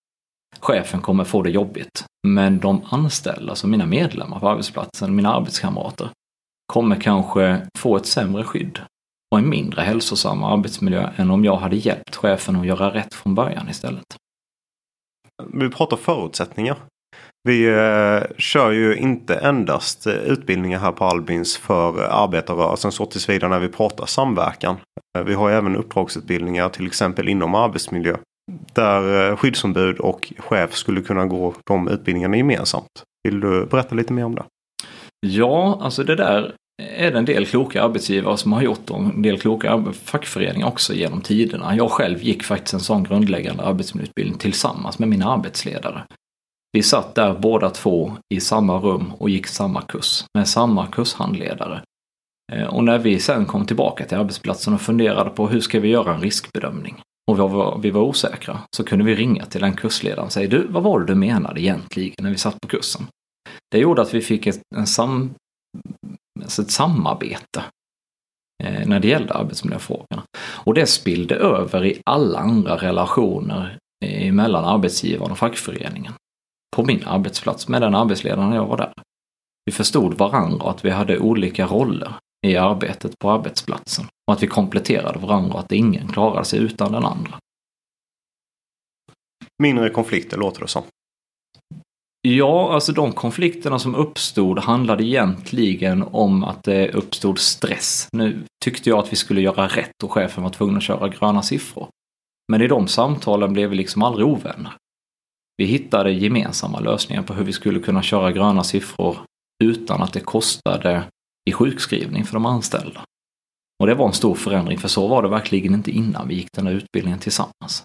Chefen 0.59 1.01
kommer 1.01 1.23
få 1.23 1.41
det 1.41 1.49
jobbigt. 1.49 2.05
Men 2.27 2.59
de 2.59 2.81
anställda, 2.89 3.49
alltså 3.49 3.67
mina 3.67 3.85
medlemmar 3.85 4.39
på 4.39 4.49
arbetsplatsen, 4.49 5.15
mina 5.15 5.33
arbetskamrater, 5.33 6.09
kommer 6.73 7.01
kanske 7.01 7.67
få 7.77 7.97
ett 7.97 8.05
sämre 8.05 8.43
skydd 8.43 8.79
och 9.31 9.37
en 9.37 9.49
mindre 9.49 9.81
hälsosam 9.81 10.43
arbetsmiljö 10.43 11.09
än 11.15 11.31
om 11.31 11.45
jag 11.45 11.57
hade 11.57 11.75
hjälpt 11.75 12.15
chefen 12.15 12.55
att 12.55 12.65
göra 12.65 12.93
rätt 12.93 13.13
från 13.13 13.35
början 13.35 13.69
istället. 13.69 14.05
Vi 15.53 15.69
pratar 15.69 15.97
förutsättningar. 15.97 16.77
Vi 17.43 17.67
eh, 17.67 18.37
kör 18.37 18.71
ju 18.71 18.95
inte 18.95 19.35
endast 19.35 20.07
eh, 20.07 20.13
utbildningar 20.13 20.79
här 20.79 20.91
på 20.91 21.05
Albins 21.05 21.57
för 21.57 22.03
arbetarrörelsen 22.03 22.91
så 22.91 23.05
tillsvida 23.05 23.47
när 23.47 23.59
vi 23.59 23.69
pratar 23.69 24.05
samverkan. 24.05 24.77
Eh, 25.17 25.23
vi 25.23 25.33
har 25.33 25.51
även 25.51 25.75
uppdragsutbildningar 25.75 26.69
till 26.69 26.87
exempel 26.87 27.27
inom 27.27 27.55
arbetsmiljö. 27.55 28.17
Där 28.73 29.29
eh, 29.29 29.37
skyddsombud 29.37 29.99
och 29.99 30.33
chef 30.37 30.75
skulle 30.75 31.01
kunna 31.01 31.25
gå 31.25 31.53
de 31.65 31.87
utbildningarna 31.87 32.37
gemensamt. 32.37 33.03
Vill 33.23 33.39
du 33.39 33.65
berätta 33.65 33.95
lite 33.95 34.13
mer 34.13 34.25
om 34.25 34.35
det? 34.35 34.43
Ja, 35.19 35.79
alltså 35.81 36.03
det 36.03 36.15
där 36.15 36.55
är 36.81 37.11
det 37.11 37.17
en 37.17 37.25
del 37.25 37.45
kloka 37.45 37.83
arbetsgivare 37.83 38.37
som 38.37 38.53
har 38.53 38.61
gjort 38.61 38.89
och 38.89 38.99
en 38.99 39.21
del 39.21 39.39
kloka 39.39 39.83
fackföreningar 40.03 40.67
också 40.67 40.93
genom 40.93 41.21
tiderna. 41.21 41.75
Jag 41.75 41.91
själv 41.91 42.23
gick 42.23 42.43
faktiskt 42.43 42.73
en 42.73 42.79
sån 42.79 43.03
grundläggande 43.03 43.63
arbetsmiljöutbildning 43.63 44.37
tillsammans 44.37 44.99
med 44.99 45.09
mina 45.09 45.25
arbetsledare. 45.25 46.03
Vi 46.71 46.83
satt 46.83 47.15
där 47.15 47.33
båda 47.33 47.69
två 47.69 48.17
i 48.33 48.39
samma 48.39 48.77
rum 48.77 49.11
och 49.17 49.29
gick 49.29 49.47
samma 49.47 49.81
kurs 49.81 50.25
med 50.37 50.47
samma 50.47 50.87
kurshandledare. 50.87 51.81
Eh, 52.53 52.67
och 52.67 52.83
när 52.83 52.97
vi 52.97 53.19
sen 53.19 53.45
kom 53.45 53.65
tillbaka 53.65 54.05
till 54.05 54.17
arbetsplatsen 54.17 54.73
och 54.73 54.81
funderade 54.81 55.29
på 55.29 55.47
hur 55.47 55.59
ska 55.59 55.79
vi 55.79 55.89
göra 55.89 56.15
en 56.15 56.21
riskbedömning 56.21 57.01
och 57.31 57.37
vi 57.37 57.41
var, 57.41 57.79
vi 57.79 57.91
var 57.91 58.01
osäkra 58.01 58.59
så 58.75 58.83
kunde 58.83 59.05
vi 59.05 59.15
ringa 59.15 59.45
till 59.45 59.61
den 59.61 59.75
kursledaren 59.75 60.25
och 60.25 60.31
säga 60.31 60.49
du, 60.49 60.67
vad 60.67 60.83
var 60.83 60.99
det 60.99 61.05
du 61.05 61.15
menade 61.15 61.61
egentligen 61.61 62.15
när 62.21 62.29
vi 62.29 62.37
satt 62.37 62.61
på 62.61 62.67
kursen? 62.67 63.01
Det 63.71 63.79
gjorde 63.79 64.01
att 64.01 64.13
vi 64.13 64.21
fick 64.21 64.47
ett, 64.47 64.61
en 64.75 64.87
sam, 64.87 65.33
alltså 66.43 66.61
ett 66.61 66.71
samarbete 66.71 67.63
eh, 68.63 68.87
när 68.87 68.99
det 68.99 69.07
gällde 69.07 69.33
arbetsmiljöfrågorna. 69.33 70.23
Och 70.37 70.73
det 70.73 70.87
spillde 70.87 71.35
över 71.35 71.85
i 71.85 72.01
alla 72.05 72.39
andra 72.39 72.77
relationer 72.77 73.77
eh, 74.05 74.33
mellan 74.33 74.65
arbetsgivaren 74.65 75.31
och 75.31 75.37
fackföreningen 75.37 76.13
på 76.75 76.83
min 76.83 77.03
arbetsplats 77.05 77.67
med 77.67 77.81
den 77.81 77.95
arbetsledaren 77.95 78.53
jag 78.53 78.65
var 78.65 78.77
där. 78.77 78.93
Vi 79.65 79.71
förstod 79.71 80.13
varandra 80.13 80.65
och 80.65 80.71
att 80.71 80.85
vi 80.85 80.89
hade 80.89 81.19
olika 81.19 81.65
roller 81.65 82.13
i 82.45 82.57
arbetet 82.57 83.19
på 83.19 83.31
arbetsplatsen 83.31 84.05
och 84.27 84.33
att 84.33 84.43
vi 84.43 84.47
kompletterade 84.47 85.19
varandra 85.19 85.53
och 85.53 85.59
att 85.59 85.71
ingen 85.71 86.07
klarade 86.07 86.45
sig 86.45 86.59
utan 86.59 86.91
den 86.91 87.05
andra. 87.05 87.39
Mindre 89.63 89.89
konflikter 89.89 90.37
låter 90.37 90.61
det 90.61 90.67
som. 90.67 90.83
Ja, 92.21 92.73
alltså 92.73 92.91
de 92.91 93.11
konflikterna 93.11 93.79
som 93.79 93.95
uppstod 93.95 94.59
handlade 94.59 95.03
egentligen 95.03 96.03
om 96.03 96.43
att 96.43 96.63
det 96.63 96.91
uppstod 96.91 97.39
stress. 97.39 98.07
Nu 98.11 98.43
tyckte 98.65 98.89
jag 98.89 98.99
att 98.99 99.11
vi 99.11 99.15
skulle 99.15 99.41
göra 99.41 99.67
rätt 99.67 100.03
och 100.03 100.11
chefen 100.11 100.43
var 100.43 100.49
tvungen 100.49 100.77
att 100.77 100.83
köra 100.83 101.07
gröna 101.09 101.41
siffror. 101.41 101.87
Men 102.51 102.61
i 102.61 102.67
de 102.67 102.87
samtalen 102.87 103.53
blev 103.53 103.69
vi 103.69 103.75
liksom 103.75 104.03
aldrig 104.03 104.27
ovänner. 104.27 104.73
Vi 105.57 105.65
hittade 105.65 106.11
gemensamma 106.11 106.79
lösningar 106.79 107.23
på 107.23 107.33
hur 107.33 107.43
vi 107.43 107.53
skulle 107.53 107.79
kunna 107.79 108.01
köra 108.01 108.31
gröna 108.31 108.63
siffror 108.63 109.17
utan 109.63 110.01
att 110.01 110.13
det 110.13 110.19
kostade 110.19 111.03
i 111.47 111.51
sjukskrivning 111.51 112.25
för 112.25 112.33
de 112.33 112.45
anställda. 112.45 113.01
Och 113.79 113.87
det 113.87 113.95
var 113.95 114.07
en 114.07 114.13
stor 114.13 114.35
förändring, 114.35 114.77
för 114.77 114.87
så 114.87 115.07
var 115.07 115.23
det 115.23 115.29
verkligen 115.29 115.73
inte 115.73 115.91
innan 115.91 116.27
vi 116.27 116.35
gick 116.35 116.47
den 116.55 116.67
här 116.67 116.73
utbildningen 116.73 117.19
tillsammans. 117.19 117.83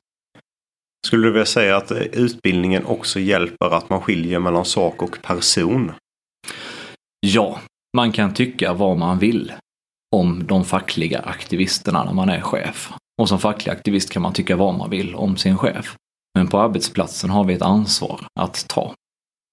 Skulle 1.06 1.26
du 1.26 1.32
vilja 1.32 1.46
säga 1.46 1.76
att 1.76 1.92
utbildningen 2.12 2.86
också 2.86 3.20
hjälper 3.20 3.70
att 3.70 3.90
man 3.90 4.00
skiljer 4.00 4.38
mellan 4.38 4.64
sak 4.64 5.02
och 5.02 5.22
person? 5.22 5.92
Ja, 7.20 7.60
man 7.96 8.12
kan 8.12 8.34
tycka 8.34 8.72
vad 8.72 8.98
man 8.98 9.18
vill 9.18 9.52
om 10.16 10.46
de 10.46 10.64
fackliga 10.64 11.20
aktivisterna 11.20 12.04
när 12.04 12.12
man 12.12 12.28
är 12.28 12.40
chef. 12.40 12.92
Och 13.22 13.28
som 13.28 13.38
facklig 13.38 13.72
aktivist 13.72 14.10
kan 14.10 14.22
man 14.22 14.32
tycka 14.32 14.56
vad 14.56 14.74
man 14.74 14.90
vill 14.90 15.14
om 15.14 15.36
sin 15.36 15.58
chef. 15.58 15.96
Men 16.34 16.48
på 16.48 16.58
arbetsplatsen 16.58 17.30
har 17.30 17.44
vi 17.44 17.54
ett 17.54 17.62
ansvar 17.62 18.26
att 18.40 18.68
ta 18.68 18.94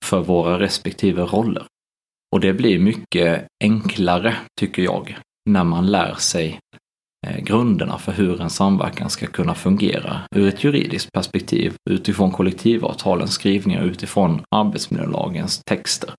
för 0.06 0.20
våra 0.22 0.60
respektive 0.60 1.22
roller. 1.22 1.66
Och 2.32 2.40
det 2.40 2.54
blir 2.54 2.80
mycket 2.80 3.48
enklare, 3.64 4.36
tycker 4.60 4.82
jag, 4.82 5.18
när 5.50 5.64
man 5.64 5.88
lär 5.88 6.16
sig 6.16 6.60
eh, 7.28 7.44
grunderna 7.44 7.98
för 7.98 8.12
hur 8.12 8.42
en 8.42 8.50
samverkan 8.50 9.10
ska 9.10 9.28
kunna 9.28 9.56
fungera 9.56 10.22
ur 10.36 10.48
ett 10.48 10.64
juridiskt 10.64 11.12
perspektiv, 11.12 11.76
utifrån 11.90 12.32
kollektivavtalens 12.32 13.34
skrivningar, 13.34 13.84
utifrån 13.84 14.42
arbetsmiljölagens 14.56 15.62
texter. 15.70 16.14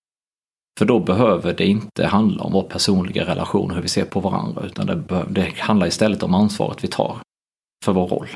För 0.78 0.86
då 0.86 1.00
behöver 1.00 1.54
det 1.54 1.66
inte 1.66 2.06
handla 2.06 2.42
om 2.42 2.52
vår 2.52 2.62
personliga 2.62 3.26
relation, 3.26 3.70
hur 3.70 3.82
vi 3.82 3.88
ser 3.88 4.04
på 4.04 4.20
varandra, 4.20 4.62
utan 4.62 4.86
det, 4.86 5.24
det 5.28 5.58
handlar 5.58 5.86
istället 5.86 6.22
om 6.22 6.34
ansvaret 6.34 6.84
vi 6.84 6.88
tar 6.88 7.18
för 7.84 7.92
vår 7.92 8.08
roll. 8.08 8.28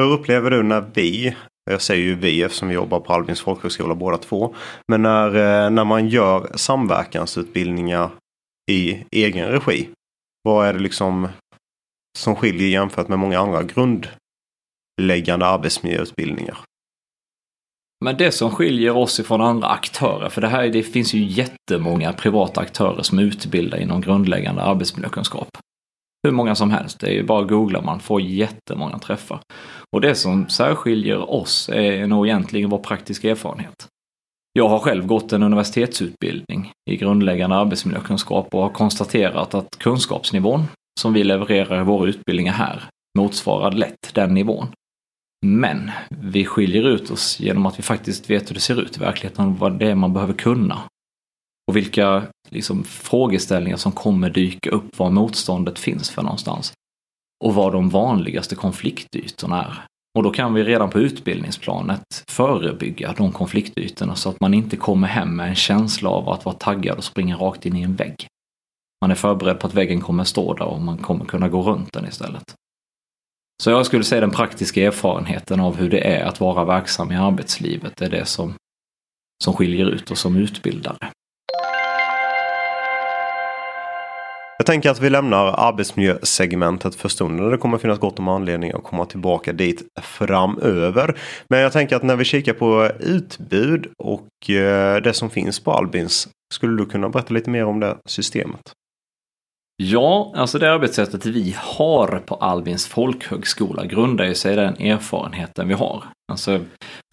Hur 0.00 0.12
upplever 0.12 0.50
du 0.50 0.62
när 0.62 0.90
vi, 0.94 1.36
jag 1.70 1.82
säger 1.82 2.04
ju 2.04 2.14
vi 2.14 2.42
eftersom 2.42 2.68
vi 2.68 2.74
jobbar 2.74 3.00
på 3.00 3.12
Albins 3.12 3.40
folkhögskola 3.40 3.94
båda 3.94 4.18
två, 4.18 4.54
men 4.88 5.02
när, 5.02 5.26
eh, 5.26 5.70
när 5.70 5.84
man 5.84 6.08
gör 6.08 6.50
samverkansutbildningar 6.54 8.10
i 8.70 9.04
egen 9.10 9.48
regi. 9.48 9.88
Vad 10.42 10.66
är 10.66 10.72
det 10.72 10.78
liksom 10.78 11.28
som 12.18 12.36
skiljer 12.36 12.68
jämfört 12.68 13.08
med 13.08 13.18
många 13.18 13.38
andra 13.38 13.62
grundläggande 13.62 15.46
arbetsmiljöutbildningar? 15.46 16.58
Men 18.04 18.16
det 18.16 18.32
som 18.32 18.50
skiljer 18.50 18.96
oss 18.96 19.20
ifrån 19.20 19.40
andra 19.40 19.68
aktörer, 19.68 20.28
för 20.28 20.40
det 20.40 20.48
här 20.48 20.68
det 20.68 20.82
finns 20.82 21.14
ju 21.14 21.24
jättemånga 21.24 22.12
privata 22.12 22.60
aktörer 22.60 23.02
som 23.02 23.18
utbildar 23.18 23.78
inom 23.78 24.00
grundläggande 24.00 24.62
arbetsmiljökunskap 24.62 25.48
hur 26.26 26.32
många 26.32 26.54
som 26.54 26.70
helst. 26.70 27.00
Det 27.00 27.06
är 27.06 27.12
ju 27.12 27.22
bara 27.22 27.42
att 27.42 27.48
googla, 27.48 27.82
man 27.82 28.00
får 28.00 28.20
jättemånga 28.20 28.98
träffar. 28.98 29.40
Och 29.92 30.00
det 30.00 30.14
som 30.14 30.48
särskiljer 30.48 31.30
oss 31.30 31.68
är 31.68 32.06
nog 32.06 32.26
egentligen 32.26 32.70
vår 32.70 32.78
praktiska 32.78 33.30
erfarenhet. 33.30 33.88
Jag 34.52 34.68
har 34.68 34.78
själv 34.78 35.06
gått 35.06 35.32
en 35.32 35.42
universitetsutbildning 35.42 36.72
i 36.90 36.96
grundläggande 36.96 37.56
arbetsmiljökunskap 37.56 38.54
och 38.54 38.62
har 38.62 38.70
konstaterat 38.70 39.54
att 39.54 39.78
kunskapsnivån 39.78 40.64
som 41.00 41.12
vi 41.12 41.24
levererar 41.24 41.80
i 41.80 41.84
våra 41.84 42.08
utbildningar 42.08 42.52
här 42.52 42.84
motsvarar 43.18 43.72
lätt 43.72 44.14
den 44.14 44.34
nivån. 44.34 44.66
Men 45.46 45.90
vi 46.08 46.44
skiljer 46.44 46.88
ut 46.88 47.10
oss 47.10 47.40
genom 47.40 47.66
att 47.66 47.78
vi 47.78 47.82
faktiskt 47.82 48.30
vet 48.30 48.50
hur 48.50 48.54
det 48.54 48.60
ser 48.60 48.80
ut 48.80 48.96
i 48.96 49.00
verkligheten, 49.00 49.56
vad 49.56 49.78
det 49.78 49.90
är 49.90 49.94
man 49.94 50.12
behöver 50.12 50.34
kunna 50.34 50.82
och 51.66 51.76
vilka 51.76 52.26
liksom, 52.48 52.84
frågeställningar 52.84 53.76
som 53.76 53.92
kommer 53.92 54.30
dyka 54.30 54.70
upp, 54.70 54.98
var 54.98 55.10
motståndet 55.10 55.78
finns 55.78 56.10
för 56.10 56.22
någonstans 56.22 56.72
och 57.44 57.54
vad 57.54 57.72
de 57.72 57.88
vanligaste 57.88 58.54
konfliktytorna 58.54 59.64
är. 59.64 59.84
Och 60.16 60.22
då 60.22 60.30
kan 60.30 60.54
vi 60.54 60.64
redan 60.64 60.90
på 60.90 61.00
utbildningsplanet 61.00 62.24
förebygga 62.28 63.14
de 63.16 63.32
konfliktytorna 63.32 64.14
så 64.14 64.28
att 64.28 64.40
man 64.40 64.54
inte 64.54 64.76
kommer 64.76 65.08
hem 65.08 65.36
med 65.36 65.48
en 65.48 65.54
känsla 65.54 66.10
av 66.10 66.28
att 66.28 66.44
vara 66.44 66.56
taggad 66.56 66.98
och 66.98 67.04
springa 67.04 67.36
rakt 67.36 67.66
in 67.66 67.76
i 67.76 67.82
en 67.82 67.94
vägg. 67.94 68.26
Man 69.00 69.10
är 69.10 69.14
förberedd 69.14 69.60
på 69.60 69.66
att 69.66 69.74
väggen 69.74 70.00
kommer 70.00 70.24
stå 70.24 70.54
där 70.54 70.64
och 70.66 70.80
man 70.80 70.98
kommer 70.98 71.24
kunna 71.24 71.48
gå 71.48 71.62
runt 71.62 71.92
den 71.92 72.06
istället. 72.06 72.54
Så 73.62 73.70
jag 73.70 73.86
skulle 73.86 74.04
säga 74.04 74.20
den 74.20 74.30
praktiska 74.30 74.82
erfarenheten 74.86 75.60
av 75.60 75.76
hur 75.76 75.90
det 75.90 76.00
är 76.00 76.24
att 76.24 76.40
vara 76.40 76.64
verksam 76.64 77.12
i 77.12 77.16
arbetslivet 77.16 78.02
är 78.02 78.10
det 78.10 78.26
som, 78.26 78.54
som 79.44 79.54
skiljer 79.54 79.86
ut 79.86 80.10
oss 80.10 80.20
som 80.20 80.36
utbildare. 80.36 81.10
Jag 84.66 84.72
tänker 84.72 84.90
att 84.90 85.00
vi 85.00 85.10
lämnar 85.10 85.46
arbetsmiljösegmentet 85.46 86.94
för 86.94 87.08
stunden. 87.08 87.50
Det 87.50 87.58
kommer 87.58 87.78
finnas 87.78 87.98
gott 87.98 88.18
om 88.18 88.28
anledning 88.28 88.72
att 88.72 88.82
komma 88.82 89.06
tillbaka 89.06 89.52
dit 89.52 89.82
framöver. 90.02 91.18
Men 91.48 91.60
jag 91.60 91.72
tänker 91.72 91.96
att 91.96 92.02
när 92.02 92.16
vi 92.16 92.24
kikar 92.24 92.52
på 92.52 92.90
utbud 93.00 93.86
och 93.98 94.50
eh, 94.50 95.02
det 95.02 95.12
som 95.12 95.30
finns 95.30 95.60
på 95.60 95.72
Albins. 95.72 96.28
Skulle 96.54 96.76
du 96.82 96.86
kunna 96.86 97.08
berätta 97.08 97.34
lite 97.34 97.50
mer 97.50 97.64
om 97.64 97.80
det 97.80 97.96
systemet? 98.06 98.72
Ja, 99.82 100.32
alltså 100.36 100.58
det 100.58 100.72
arbetssättet 100.72 101.26
vi 101.26 101.56
har 101.58 102.22
på 102.26 102.34
Albins 102.34 102.86
folkhögskola 102.86 103.84
grundar 103.84 104.24
ju 104.24 104.34
sig 104.34 104.52
i 104.52 104.56
den 104.56 104.76
erfarenheten 104.76 105.68
vi 105.68 105.74
har. 105.74 106.04
Alltså 106.32 106.60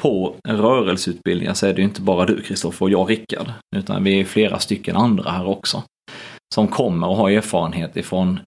på 0.02 0.36
rörelseutbildningar 0.48 1.54
så 1.54 1.68
är 1.68 1.74
det 1.74 1.82
ju 1.82 1.88
inte 1.88 2.02
bara 2.02 2.26
du 2.26 2.42
Kristoffer 2.42 2.86
och 2.86 2.92
jag 2.92 3.10
Rickard, 3.10 3.52
utan 3.76 4.04
vi 4.04 4.20
är 4.20 4.26
flera 4.26 4.60
stycken 4.60 4.96
andra 4.96 5.32
här 5.32 5.48
också. 5.48 5.84
Som 6.54 6.68
kommer 6.68 7.08
och 7.08 7.16
har 7.16 7.30
erfarenhet 7.30 7.98
ifrån 7.98 8.40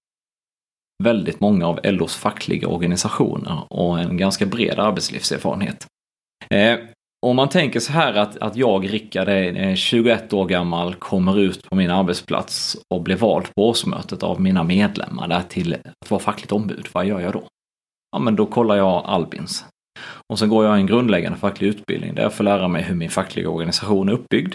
väldigt 1.04 1.40
många 1.40 1.66
av 1.66 1.80
LOs 1.84 2.16
fackliga 2.16 2.68
organisationer 2.68 3.62
och 3.68 4.00
en 4.00 4.16
ganska 4.16 4.46
bred 4.46 4.78
arbetslivserfarenhet. 4.78 5.86
Eh, 6.50 6.78
om 7.26 7.36
man 7.36 7.48
tänker 7.48 7.80
så 7.80 7.92
här 7.92 8.14
att, 8.14 8.36
att 8.36 8.56
jag, 8.56 8.92
Rickard, 8.92 9.28
är 9.28 9.76
21 9.76 10.32
år 10.32 10.46
gammal, 10.46 10.94
kommer 10.94 11.38
ut 11.38 11.68
på 11.68 11.74
min 11.74 11.90
arbetsplats 11.90 12.76
och 12.94 13.02
blir 13.02 13.16
vald 13.16 13.54
på 13.54 13.68
årsmötet 13.68 14.22
av 14.22 14.40
mina 14.40 14.62
medlemmar 14.62 15.28
där 15.28 15.42
till 15.42 15.74
att 15.74 16.10
vara 16.10 16.20
fackligt 16.20 16.52
ombud. 16.52 16.88
Vad 16.92 17.06
gör 17.06 17.20
jag 17.20 17.32
då? 17.32 17.44
Ja, 18.12 18.18
men 18.18 18.36
då 18.36 18.46
kollar 18.46 18.76
jag 18.76 19.02
Albins. 19.06 19.64
Och 20.32 20.38
sen 20.38 20.48
går 20.48 20.64
jag 20.64 20.74
en 20.74 20.86
grundläggande 20.86 21.38
facklig 21.38 21.68
utbildning 21.68 22.14
där 22.14 22.22
jag 22.22 22.34
får 22.34 22.44
lära 22.44 22.68
mig 22.68 22.82
hur 22.82 22.94
min 22.94 23.10
fackliga 23.10 23.48
organisation 23.48 24.08
är 24.08 24.12
uppbyggd, 24.12 24.54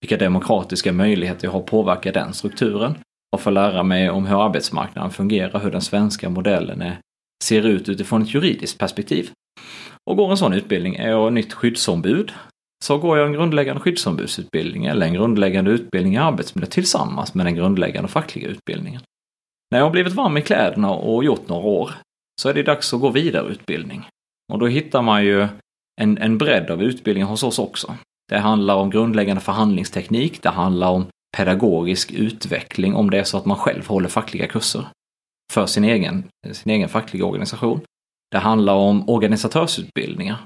vilka 0.00 0.16
demokratiska 0.16 0.92
möjligheter 0.92 1.46
jag 1.46 1.52
har 1.52 1.60
att 1.60 1.66
påverka 1.66 2.12
den 2.12 2.34
strukturen 2.34 2.98
och 3.36 3.40
få 3.40 3.50
lära 3.50 3.82
mig 3.82 4.10
om 4.10 4.26
hur 4.26 4.44
arbetsmarknaden 4.44 5.10
fungerar, 5.10 5.60
hur 5.60 5.70
den 5.70 5.82
svenska 5.82 6.28
modellen 6.28 6.82
är, 6.82 7.00
ser 7.44 7.66
ut 7.66 7.88
utifrån 7.88 8.22
ett 8.22 8.34
juridiskt 8.34 8.78
perspektiv. 8.78 9.30
Och 10.10 10.16
går 10.16 10.30
en 10.30 10.36
sån 10.36 10.52
utbildning, 10.52 10.96
är 10.96 11.08
jag 11.08 11.32
nytt 11.32 11.52
skyddsombud, 11.52 12.32
så 12.84 12.98
går 12.98 13.18
jag 13.18 13.26
en 13.26 13.32
grundläggande 13.32 13.80
skyddsombudsutbildning 13.80 14.86
eller 14.86 15.06
en 15.06 15.14
grundläggande 15.14 15.70
utbildning 15.70 16.14
i 16.14 16.18
arbetsmiljö 16.18 16.70
tillsammans 16.70 17.34
med 17.34 17.46
den 17.46 17.54
grundläggande 17.54 18.08
fackliga 18.08 18.48
utbildningen. 18.48 19.00
När 19.70 19.78
jag 19.78 19.86
har 19.86 19.90
blivit 19.90 20.12
varm 20.12 20.36
i 20.36 20.42
kläderna 20.42 20.90
och 20.90 21.24
gjort 21.24 21.48
några 21.48 21.68
år 21.68 21.90
så 22.42 22.48
är 22.48 22.54
det 22.54 22.62
dags 22.62 22.94
att 22.94 23.00
gå 23.00 23.10
vidareutbildning. 23.10 24.06
Och 24.52 24.58
då 24.58 24.66
hittar 24.66 25.02
man 25.02 25.24
ju 25.24 25.48
en, 26.00 26.18
en 26.18 26.38
bredd 26.38 26.70
av 26.70 26.82
utbildningar 26.82 27.28
hos 27.28 27.42
oss 27.42 27.58
också. 27.58 27.94
Det 28.28 28.38
handlar 28.38 28.74
om 28.74 28.90
grundläggande 28.90 29.40
förhandlingsteknik, 29.40 30.42
det 30.42 30.48
handlar 30.48 30.90
om 30.90 31.06
pedagogisk 31.36 32.12
utveckling 32.12 32.94
om 32.94 33.10
det 33.10 33.18
är 33.18 33.24
så 33.24 33.38
att 33.38 33.44
man 33.44 33.56
själv 33.56 33.86
håller 33.86 34.08
fackliga 34.08 34.46
kurser 34.46 34.86
för 35.52 35.66
sin 35.66 35.84
egen, 35.84 36.24
sin 36.52 36.72
egen 36.72 36.88
fackliga 36.88 37.24
organisation. 37.24 37.80
Det 38.30 38.38
handlar 38.38 38.74
om 38.74 39.08
organisatörsutbildningar. 39.08 40.36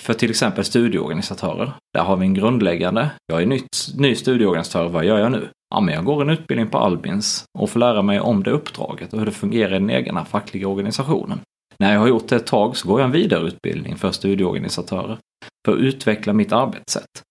För 0.00 0.14
till 0.14 0.30
exempel 0.30 0.64
studieorganisatörer. 0.64 1.72
Där 1.94 2.02
har 2.02 2.16
vi 2.16 2.26
en 2.26 2.34
grundläggande, 2.34 3.10
jag 3.26 3.42
är 3.42 3.46
nytt, 3.46 3.76
ny 3.96 4.14
studieorganisatör, 4.14 4.88
vad 4.88 5.04
gör 5.04 5.18
jag 5.18 5.32
nu? 5.32 5.48
Ja, 5.74 5.80
men 5.80 5.94
jag 5.94 6.04
går 6.04 6.22
en 6.22 6.30
utbildning 6.30 6.68
på 6.68 6.78
Albins 6.78 7.44
och 7.58 7.70
får 7.70 7.80
lära 7.80 8.02
mig 8.02 8.20
om 8.20 8.42
det 8.42 8.50
uppdraget 8.50 9.12
och 9.12 9.18
hur 9.18 9.26
det 9.26 9.32
fungerar 9.32 9.70
i 9.70 9.78
den 9.78 9.90
egna 9.90 10.24
fackliga 10.24 10.68
organisationen. 10.68 11.40
När 11.78 11.92
jag 11.92 12.00
har 12.00 12.08
gjort 12.08 12.28
det 12.28 12.36
ett 12.36 12.46
tag 12.46 12.76
så 12.76 12.88
går 12.88 13.00
jag 13.00 13.06
en 13.06 13.12
vidareutbildning 13.12 13.96
för 13.96 14.12
studieorganisatörer 14.12 15.18
för 15.66 15.72
att 15.72 15.78
utveckla 15.78 16.32
mitt 16.32 16.52
arbetssätt. 16.52 17.22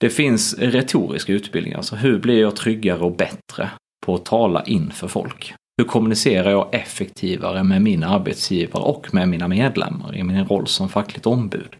Det 0.00 0.10
finns 0.10 0.58
retoriska 0.58 1.32
utbildningar, 1.32 1.76
alltså 1.76 1.96
hur 1.96 2.18
blir 2.18 2.40
jag 2.40 2.56
tryggare 2.56 3.00
och 3.00 3.16
bättre 3.16 3.70
på 4.06 4.14
att 4.14 4.24
tala 4.24 4.64
inför 4.64 5.08
folk? 5.08 5.54
Hur 5.78 5.84
kommunicerar 5.84 6.50
jag 6.50 6.74
effektivare 6.74 7.64
med 7.64 7.82
min 7.82 8.04
arbetsgivare 8.04 8.82
och 8.82 9.14
med 9.14 9.28
mina 9.28 9.48
medlemmar 9.48 10.16
i 10.16 10.22
min 10.22 10.44
roll 10.44 10.66
som 10.66 10.88
fackligt 10.88 11.26
ombud? 11.26 11.76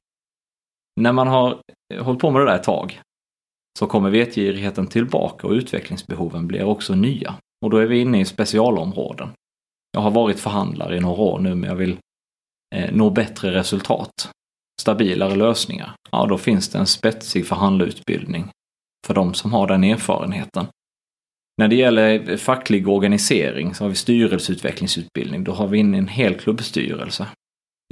När 1.00 1.12
man 1.12 1.28
har 1.28 1.58
hållit 2.00 2.20
på 2.20 2.30
med 2.30 2.42
det 2.42 2.46
där 2.46 2.56
ett 2.56 2.62
tag 2.62 3.00
så 3.78 3.86
kommer 3.86 4.10
vetgirigheten 4.10 4.86
tillbaka 4.86 5.46
och 5.46 5.52
utvecklingsbehoven 5.52 6.46
blir 6.46 6.64
också 6.64 6.94
nya. 6.94 7.34
Och 7.64 7.70
då 7.70 7.76
är 7.76 7.86
vi 7.86 8.00
inne 8.00 8.20
i 8.20 8.24
specialområden. 8.24 9.28
Jag 9.92 10.00
har 10.00 10.10
varit 10.10 10.40
förhandlare 10.40 10.96
i 10.96 11.00
några 11.00 11.22
år 11.22 11.38
nu 11.38 11.54
men 11.54 11.70
jag 11.70 11.76
vill 11.76 11.96
eh, 12.74 12.94
nå 12.94 13.10
bättre 13.10 13.50
resultat. 13.50 14.30
Stabilare 14.80 15.34
lösningar. 15.34 15.94
Ja, 16.10 16.26
då 16.26 16.38
finns 16.38 16.68
det 16.68 16.78
en 16.78 16.86
spetsig 16.86 17.46
förhandlarutbildning 17.46 18.50
för 19.06 19.14
de 19.14 19.34
som 19.34 19.52
har 19.52 19.66
den 19.66 19.84
erfarenheten. 19.84 20.66
När 21.58 21.68
det 21.68 21.76
gäller 21.76 22.36
facklig 22.36 22.88
organisering 22.88 23.74
så 23.74 23.84
har 23.84 23.88
vi 23.88 23.94
styrelseutvecklingsutbildning. 23.94 25.44
Då 25.44 25.52
har 25.52 25.66
vi 25.66 25.78
in 25.78 25.94
en 25.94 26.08
hel 26.08 26.34
klubbstyrelse 26.34 27.26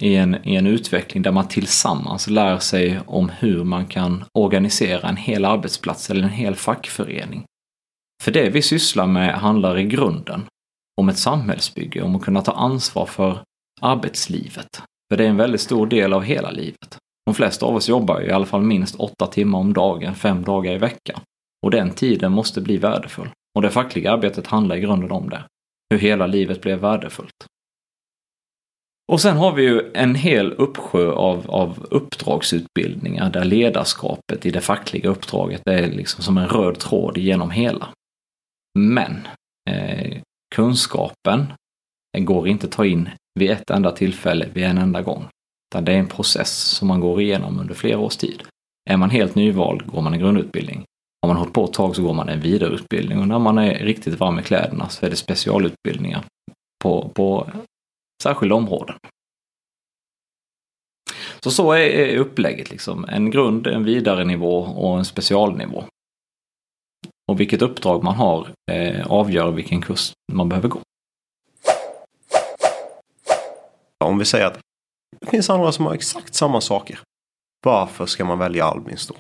i 0.03 0.17
en, 0.17 0.49
i 0.49 0.57
en 0.57 0.67
utveckling 0.67 1.23
där 1.23 1.33
man 1.33 1.49
tillsammans 1.49 2.27
lär 2.27 2.59
sig 2.59 3.01
om 3.07 3.29
hur 3.29 3.65
man 3.65 3.87
kan 3.87 4.25
organisera 4.35 5.09
en 5.09 5.17
hel 5.17 5.45
arbetsplats 5.45 6.11
eller 6.11 6.23
en 6.23 6.29
hel 6.29 6.55
fackförening. 6.55 7.45
För 8.23 8.33
det 8.33 8.51
vi 8.51 8.63
sysslar 8.63 9.07
med 9.07 9.35
handlar 9.35 9.79
i 9.79 9.85
grunden 9.85 10.47
om 11.01 11.09
ett 11.09 11.19
samhällsbygge, 11.19 12.03
om 12.03 12.17
att 12.17 12.23
kunna 12.23 12.43
ta 12.43 12.53
ansvar 12.53 13.07
för 13.07 13.43
arbetslivet. 13.81 14.83
För 15.11 15.17
det 15.17 15.25
är 15.25 15.29
en 15.29 15.37
väldigt 15.37 15.61
stor 15.61 15.87
del 15.87 16.13
av 16.13 16.23
hela 16.23 16.51
livet. 16.51 16.99
De 17.27 17.35
flesta 17.35 17.67
av 17.67 17.77
oss 17.77 17.89
jobbar 17.89 18.21
ju 18.21 18.27
i 18.27 18.31
alla 18.31 18.47
fall 18.47 18.63
minst 18.63 18.95
åtta 18.95 19.27
timmar 19.27 19.59
om 19.59 19.73
dagen, 19.73 20.15
fem 20.15 20.43
dagar 20.43 20.73
i 20.73 20.79
veckan. 20.79 21.21
Och 21.63 21.71
den 21.71 21.91
tiden 21.91 22.33
måste 22.33 22.61
bli 22.61 22.77
värdefull. 22.77 23.29
Och 23.55 23.63
det 23.63 23.71
fackliga 23.71 24.13
arbetet 24.13 24.47
handlar 24.47 24.77
i 24.77 24.81
grunden 24.81 25.13
om 25.13 25.31
det. 25.31 25.45
Hur 25.91 25.99
hela 25.99 26.27
livet 26.27 26.61
blev 26.61 26.79
värdefullt. 26.79 27.47
Och 29.13 29.21
sen 29.21 29.37
har 29.37 29.53
vi 29.53 29.63
ju 29.63 29.91
en 29.95 30.15
hel 30.15 30.53
uppsjö 30.53 31.13
av, 31.13 31.51
av 31.51 31.87
uppdragsutbildningar 31.91 33.31
där 33.31 33.45
ledarskapet 33.45 34.47
i 34.47 34.51
det 34.51 34.61
fackliga 34.61 35.09
uppdraget 35.09 35.63
är 35.67 35.87
liksom 35.87 36.25
som 36.25 36.39
en 36.39 36.49
röd 36.49 36.79
tråd 36.79 37.19
genom 37.19 37.51
hela. 37.51 37.89
Men 38.79 39.29
eh, 39.71 40.21
kunskapen 40.55 41.47
går 42.19 42.49
inte 42.49 42.67
att 42.67 42.73
ta 42.73 42.87
in 42.87 43.09
vid 43.39 43.51
ett 43.51 43.71
enda 43.71 43.93
tillfälle, 43.93 44.49
vid 44.53 44.65
en 44.65 44.79
enda 44.79 45.03
gång. 45.03 45.29
Utan 45.73 45.85
det 45.85 45.93
är 45.93 45.99
en 45.99 46.09
process 46.09 46.59
som 46.59 46.89
man 46.89 47.01
går 47.01 47.21
igenom 47.21 47.59
under 47.59 47.75
flera 47.75 47.99
års 47.99 48.17
tid. 48.17 48.43
Är 48.91 48.97
man 48.97 49.11
helt 49.11 49.35
nyvald 49.35 49.87
går 49.87 50.03
man 50.03 50.13
en 50.13 50.19
grundutbildning. 50.21 50.85
Har 51.23 51.29
man 51.29 51.37
hållit 51.37 51.53
på 51.53 51.65
ett 51.65 51.73
tag 51.73 51.97
så 51.97 52.03
går 52.03 52.15
man 52.15 52.29
en 52.29 52.41
vidareutbildning 52.41 53.19
och 53.19 53.29
när 53.29 53.39
man 53.39 53.59
är 53.59 53.85
riktigt 53.85 54.21
varm 54.21 54.39
i 54.39 54.43
kläderna 54.43 54.89
så 54.89 55.07
är 55.07 55.11
det 55.11 55.17
specialutbildningar 55.17 56.25
på, 56.83 57.09
på 57.15 57.51
särskilda 58.23 58.55
områden. 58.55 58.97
Så 61.41 61.51
så 61.51 61.73
är 61.73 62.17
upplägget 62.17 62.71
liksom. 62.71 63.05
En 63.05 63.31
grund, 63.31 63.67
en 63.67 63.85
vidare 63.85 64.25
nivå 64.25 64.59
och 64.59 64.99
en 64.99 65.05
specialnivå. 65.05 65.85
Och 67.31 67.41
vilket 67.41 67.63
uppdrag 67.63 68.05
man 68.05 68.15
har 68.15 68.49
eh, 68.71 69.07
avgör 69.07 69.51
vilken 69.51 69.81
kurs 69.81 70.13
man 70.33 70.49
behöver 70.49 70.69
gå. 70.69 70.81
Om 74.05 74.19
vi 74.19 74.25
säger 74.25 74.47
att 74.47 74.59
det 75.21 75.27
finns 75.27 75.51
andra 75.51 75.73
som 75.73 75.87
har 75.87 75.95
exakt 75.95 76.35
samma 76.35 76.61
saker. 76.61 77.01
Varför 77.65 78.07
ska 78.07 78.25
man 78.25 78.39
välja 78.39 78.65
Albins 78.65 79.07
då? 79.07 79.15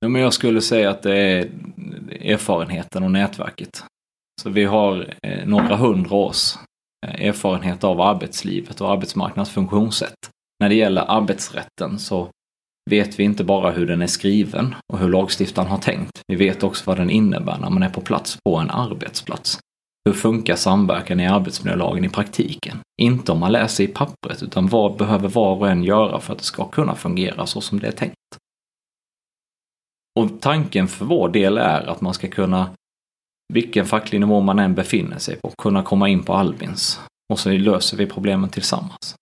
Ja, 0.00 0.08
men 0.08 0.22
jag 0.22 0.32
skulle 0.32 0.60
säga 0.60 0.90
att 0.90 1.02
det 1.02 1.16
är 1.16 1.50
erfarenheten 2.20 3.02
och 3.02 3.10
nätverket. 3.10 3.84
Så 4.42 4.50
vi 4.50 4.64
har 4.64 5.14
eh, 5.22 5.46
några 5.46 5.76
hundra 5.76 6.16
års 6.16 6.54
eh, 7.06 7.26
erfarenhet 7.28 7.84
av 7.84 8.00
arbetslivet 8.00 8.80
och 8.80 8.90
arbetsmarknadens 8.90 9.50
funktionssätt. 9.50 10.14
När 10.60 10.68
det 10.68 10.74
gäller 10.74 11.02
arbetsrätten 11.08 11.98
så 11.98 12.28
vet 12.90 13.18
vi 13.18 13.24
inte 13.24 13.44
bara 13.44 13.70
hur 13.70 13.86
den 13.86 14.02
är 14.02 14.06
skriven 14.06 14.74
och 14.92 14.98
hur 14.98 15.08
lagstiftaren 15.08 15.68
har 15.68 15.78
tänkt. 15.78 16.22
Vi 16.28 16.36
vet 16.36 16.62
också 16.62 16.84
vad 16.86 16.96
den 16.96 17.10
innebär 17.10 17.58
när 17.58 17.70
man 17.70 17.82
är 17.82 17.90
på 17.90 18.00
plats 18.00 18.38
på 18.44 18.56
en 18.56 18.70
arbetsplats. 18.70 19.58
Hur 20.04 20.12
funkar 20.12 20.56
samverkan 20.56 21.20
i 21.20 21.26
arbetsmiljölagen 21.26 22.04
i 22.04 22.08
praktiken? 22.08 22.78
Inte 23.02 23.32
om 23.32 23.38
man 23.38 23.52
läser 23.52 23.84
i 23.84 23.88
pappret, 23.88 24.42
utan 24.42 24.66
vad 24.66 24.96
behöver 24.96 25.28
var 25.28 25.56
och 25.56 25.68
en 25.68 25.84
göra 25.84 26.20
för 26.20 26.32
att 26.32 26.38
det 26.38 26.44
ska 26.44 26.68
kunna 26.68 26.94
fungera 26.94 27.46
så 27.46 27.60
som 27.60 27.80
det 27.80 27.86
är 27.86 27.92
tänkt? 27.92 28.16
Och 30.20 30.40
tanken 30.40 30.88
för 30.88 31.04
vår 31.04 31.28
del 31.28 31.58
är 31.58 31.86
att 31.86 32.00
man 32.00 32.14
ska 32.14 32.28
kunna 32.28 32.70
vilken 33.52 33.86
facklig 33.86 34.20
nivå 34.20 34.40
man 34.40 34.58
än 34.58 34.74
befinner 34.74 35.18
sig 35.18 35.36
på, 35.36 35.52
kunna 35.62 35.82
komma 35.82 36.08
in 36.08 36.22
på 36.22 36.34
Albins. 36.34 37.00
Och 37.32 37.38
så 37.38 37.50
löser 37.50 37.96
vi 37.96 38.06
problemen 38.06 38.50
tillsammans. 38.50 39.14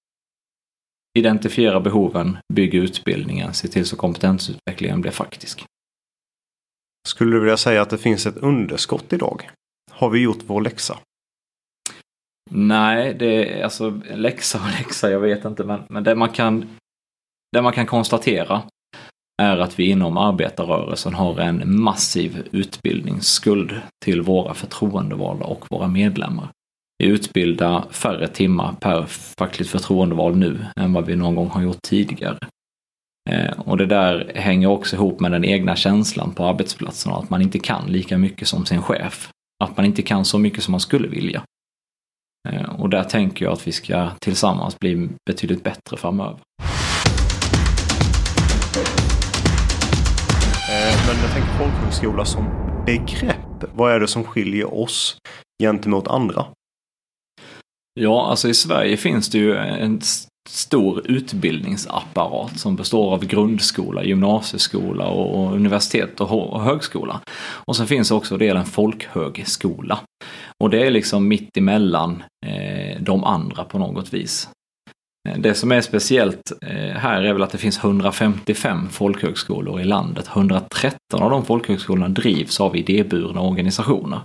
Identifiera 1.19 1.81
behoven, 1.81 2.39
bygga 2.55 2.79
utbildningen, 2.79 3.55
se 3.55 3.69
till 3.69 3.87
så 3.87 3.97
kompetensutvecklingen 3.97 5.01
blir 5.01 5.11
faktisk. 5.11 5.65
Skulle 7.09 7.37
du 7.37 7.41
vilja 7.41 7.57
säga 7.57 7.83
att 7.83 7.91
det 7.91 7.99
finns 7.99 8.27
ett 8.27 8.37
underskott 8.37 9.13
idag? 9.13 9.51
Har 10.01 10.11
vi 10.11 10.23
gjort 10.23 10.43
vår 10.47 10.61
läxa? 10.61 10.99
Nej, 12.51 13.15
det 13.15 13.61
är 13.61 13.65
alltså 13.65 14.01
läxa 14.15 14.59
och 14.59 14.71
läxa, 14.79 15.11
jag 15.11 15.21
vet 15.21 15.45
inte, 15.45 15.65
men, 15.65 15.83
men 15.89 16.05
det, 16.05 16.15
man 16.15 16.29
kan, 16.29 16.69
det 17.53 17.63
man 17.63 17.73
kan 17.73 17.87
konstatera 17.87 18.63
är 19.43 19.59
att 19.59 19.79
vi 19.79 19.91
inom 19.91 20.17
arbetarrörelsen 20.17 21.15
har 21.15 21.39
en 21.39 21.83
massiv 21.83 22.49
utbildningsskuld 22.53 23.81
till 24.05 24.23
våra 24.23 24.55
förtroendevalda 24.55 25.45
och 25.45 25.67
våra 25.71 25.89
medlemmar. 25.89 26.49
Vi 26.99 27.07
utbildar 27.07 27.85
färre 27.91 28.29
timmar 28.29 28.75
per 28.81 29.03
fackligt 29.39 29.71
förtroendevald 29.71 30.37
nu 30.37 30.67
än 30.77 30.93
vad 30.93 31.07
vi 31.07 31.17
någon 31.17 31.35
gång 31.35 31.49
har 31.49 31.63
gjort 31.63 31.83
tidigare. 31.83 32.39
Eh, 33.31 33.61
och 33.61 33.77
det 33.77 33.87
där 33.87 34.33
hänger 34.35 34.67
också 34.67 34.97
ihop 34.97 35.21
med 35.21 35.33
den 35.33 35.45
egna 35.45 35.77
känslan 35.77 36.35
på 36.35 36.45
arbetsplatsen, 36.45 37.13
att 37.13 37.31
man 37.31 37.43
inte 37.43 37.59
kan 37.59 37.87
lika 37.87 38.19
mycket 38.19 38.49
som 38.49 38.67
sin 38.67 38.83
chef. 38.83 39.31
Att 39.65 39.77
man 39.77 39.87
inte 39.87 40.03
kan 40.03 40.25
så 40.25 40.39
mycket 40.39 40.65
som 40.65 40.73
man 40.73 40.81
skulle 40.81 41.09
vilja. 41.09 41.43
Eh, 42.49 42.81
och 42.81 42.91
där 42.91 43.05
tänker 43.05 43.45
jag 43.45 43.53
att 43.53 43.67
vi 43.67 43.73
ska 43.73 44.11
tillsammans 44.21 44.79
bli 44.79 45.09
betydligt 45.27 45.65
bättre 45.65 45.97
framöver. 45.97 46.41
Eh, 50.71 50.97
men 51.07 51.17
jag 51.23 51.33
tänker 51.33 51.59
folkhögskola 51.59 52.25
som 52.25 52.45
begrepp. 52.87 53.65
Vad 53.75 53.93
är 53.93 54.01
det 54.01 54.09
som 54.09 54.25
skiljer 54.25 54.75
oss 54.75 55.19
gentemot 55.63 56.09
andra? 56.09 56.47
Ja, 58.03 58.27
alltså 58.31 58.49
i 58.49 58.55
Sverige 58.55 58.97
finns 58.97 59.29
det 59.29 59.39
ju 59.39 59.57
en 59.57 60.01
stor 60.49 61.03
utbildningsapparat 61.11 62.59
som 62.59 62.77
består 62.77 63.13
av 63.13 63.25
grundskola, 63.25 64.05
gymnasieskola 64.05 65.07
och 65.07 65.55
universitet 65.55 66.21
och 66.21 66.63
högskola. 66.63 67.21
Och 67.67 67.77
sen 67.77 67.87
finns 67.87 68.11
också 68.11 68.37
delen 68.37 68.65
folkhögskola. 68.65 70.01
Och 70.63 70.71
det 70.71 70.87
är 70.87 70.91
liksom 70.91 71.29
mitt 71.29 71.57
emellan 71.57 72.23
eh, 72.47 73.03
de 73.03 73.25
andra 73.25 73.65
på 73.65 73.79
något 73.79 74.15
vis. 74.15 74.49
Eh, 75.29 75.39
det 75.39 75.55
som 75.55 75.73
är 75.73 75.81
speciellt 75.81 76.53
eh, 76.67 76.97
här 76.97 77.23
är 77.23 77.33
väl 77.33 77.43
att 77.43 77.53
det 77.53 77.59
finns 77.59 77.79
155 77.85 78.89
folkhögskolor 78.89 79.81
i 79.81 79.85
landet. 79.85 80.29
113 80.35 81.23
av 81.23 81.31
de 81.31 81.45
folkhögskolorna 81.45 82.09
drivs 82.09 82.61
av 82.61 82.77
idéburna 82.77 83.41
organisationer. 83.41 84.21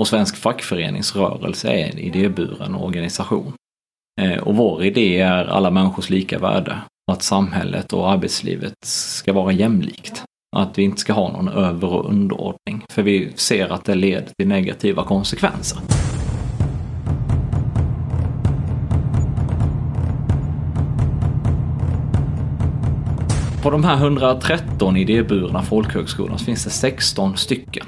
Och 0.00 0.08
Svensk 0.08 0.36
fackföreningsrörelse 0.36 1.68
är 1.68 1.92
en 1.92 1.98
idéburen 1.98 2.74
organisation. 2.74 3.52
Eh, 4.20 4.38
och 4.38 4.56
vår 4.56 4.84
idé 4.84 5.20
är 5.20 5.44
alla 5.44 5.70
människors 5.70 6.10
lika 6.10 6.38
värde 6.38 6.78
och 7.06 7.14
att 7.14 7.22
samhället 7.22 7.92
och 7.92 8.10
arbetslivet 8.10 8.74
ska 8.84 9.32
vara 9.32 9.52
jämlikt. 9.52 10.24
Att 10.56 10.78
vi 10.78 10.82
inte 10.82 11.00
ska 11.00 11.12
ha 11.12 11.32
någon 11.32 11.48
över 11.48 11.88
och 11.88 12.10
underordning, 12.10 12.84
för 12.92 13.02
vi 13.02 13.32
ser 13.34 13.72
att 13.72 13.84
det 13.84 13.94
leder 13.94 14.28
till 14.38 14.48
negativa 14.48 15.04
konsekvenser. 15.04 15.78
På 23.62 23.70
de 23.70 23.84
här 23.84 23.96
113 23.96 24.96
idéburna 24.96 25.62
folkhögskolorna 25.62 26.38
finns 26.38 26.64
det 26.64 26.70
16 26.70 27.36
stycken 27.36 27.86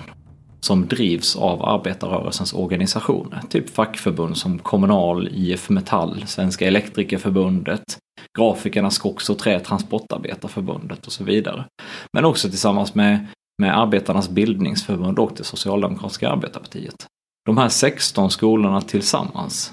som 0.65 0.87
drivs 0.87 1.37
av 1.37 1.65
arbetarrörelsens 1.65 2.53
organisationer. 2.53 3.41
Typ 3.49 3.71
fackförbund 3.71 4.37
som 4.37 4.59
Kommunal, 4.59 5.29
IF 5.33 5.71
Metall, 5.71 6.27
Svenska 6.27 6.67
Elektrikerförbundet, 6.67 7.99
Grafikerna 8.39 8.91
Skogs 8.91 9.31
och 9.31 9.39
Trä 9.39 9.61
Transportarbetarförbundet 9.61 11.07
och 11.07 11.13
så 11.13 11.25
vidare. 11.25 11.65
Men 12.13 12.25
också 12.25 12.49
tillsammans 12.49 12.95
med, 12.95 13.27
med 13.63 13.79
Arbetarnas 13.79 14.29
bildningsförbund 14.29 15.19
och 15.19 15.33
det 15.37 15.45
Socialdemokratiska 15.45 16.31
arbetarpartiet. 16.31 17.07
De 17.47 17.59
här 17.59 17.69
16 17.69 18.31
skolorna 18.31 18.81
tillsammans 18.81 19.73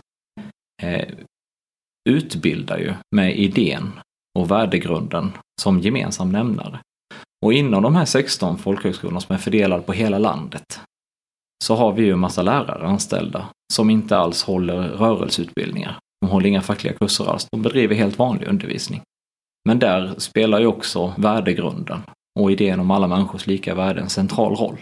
eh, 0.84 1.10
utbildar 2.10 2.78
ju 2.78 2.93
med 3.15 3.39
idén 3.39 3.91
och 4.39 4.52
värdegrunden 4.52 5.32
som 5.62 5.80
gemensam 5.80 6.32
nämnare. 6.32 6.80
Och 7.45 7.54
inom 7.54 7.84
de 7.84 7.95
här 7.95 8.06
16 8.06 8.58
folkhögskolorna 8.58 9.19
som 9.19 9.36
är 9.36 9.39
fördelade 9.39 9.84
på 9.84 9.93
hela 9.93 10.17
landet 10.17 10.79
så 11.63 11.76
har 11.76 11.91
vi 11.91 12.04
ju 12.04 12.12
en 12.12 12.19
massa 12.19 12.41
lärare 12.41 12.88
anställda 12.88 13.50
som 13.74 13.89
inte 13.89 14.17
alls 14.17 14.43
håller 14.43 14.82
rörelseutbildningar. 14.82 15.98
De 16.22 16.32
håller 16.32 16.48
inga 16.48 16.62
fackliga 16.62 16.93
kurser 16.93 17.30
alls. 17.30 17.48
De 17.52 17.62
bedriver 17.62 17.95
helt 17.95 18.19
vanlig 18.19 18.48
undervisning. 18.48 19.02
Men 19.67 19.80
där 19.80 20.13
spelar 20.17 20.60
ju 20.60 20.65
också 20.65 21.13
värdegrunden 21.17 22.02
och 22.39 22.52
idén 22.52 22.80
om 22.80 22.91
alla 22.91 23.08
människors 23.08 23.48
lika 23.48 23.76
värde 23.76 24.02
en 24.02 24.10
central 24.10 24.56
roll. 24.56 24.78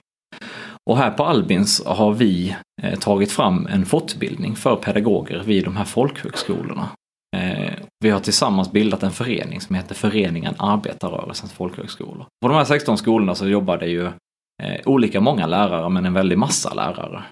Och 0.90 0.98
här 0.98 1.12
på 1.12 1.26
Albins 1.26 1.86
har 1.86 2.14
vi 2.14 2.56
eh, 2.84 3.00
tagit 3.00 3.32
fram 3.32 3.68
en 3.68 3.86
fortbildning 3.86 4.56
för 4.56 4.76
pedagoger 4.76 5.44
vid 5.44 5.64
de 5.64 5.78
här 5.78 5.86
folkhögskolorna 5.86 6.90
Eh, 7.36 7.74
vi 8.00 8.10
har 8.10 8.20
tillsammans 8.20 8.72
bildat 8.72 9.04
en 9.04 9.12
förening 9.12 9.62
som 9.62 9.76
heter 9.76 9.96
Föreningen 9.96 10.56
Arbetarrörelsens 10.58 11.54
folkhögskolor. 11.54 12.26
På 12.42 12.48
de 12.48 12.58
här 12.58 12.66
16 12.66 12.98
skolorna 12.98 13.36
så 13.36 13.48
jobbar 13.48 13.78
det 13.78 13.88
ju 13.88 14.12
Eh, 14.64 14.80
olika 14.86 15.22
många 15.22 15.48
lärare 15.48 15.90
men 15.90 16.06
en 16.06 16.14
väldig 16.14 16.38
massa 16.38 16.74
lärare. 16.74 17.24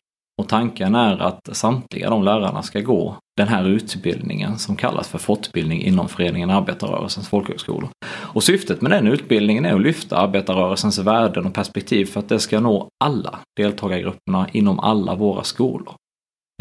Och 0.41 0.49
tanken 0.49 0.95
är 0.95 1.17
att 1.17 1.49
samtliga 1.51 2.09
de 2.09 2.23
lärarna 2.23 2.61
ska 2.61 2.79
gå 2.81 3.17
den 3.37 3.47
här 3.47 3.67
utbildningen 3.67 4.57
som 4.57 4.75
kallas 4.75 5.07
för 5.07 5.17
fortbildning 5.17 5.81
inom 5.81 6.09
Föreningen 6.09 6.49
Arbetarrörelsens 6.49 7.29
folkhögskolor. 7.29 7.89
Och 8.05 8.43
syftet 8.43 8.81
med 8.81 8.91
den 8.91 9.07
utbildningen 9.07 9.65
är 9.65 9.75
att 9.75 9.81
lyfta 9.81 10.17
arbetarrörelsens 10.17 10.99
värden 10.99 11.45
och 11.45 11.53
perspektiv 11.53 12.05
för 12.05 12.19
att 12.19 12.29
det 12.29 12.39
ska 12.39 12.59
nå 12.59 12.87
alla 13.03 13.39
deltagargrupperna 13.57 14.49
inom 14.51 14.79
alla 14.79 15.15
våra 15.15 15.43
skolor. 15.43 15.95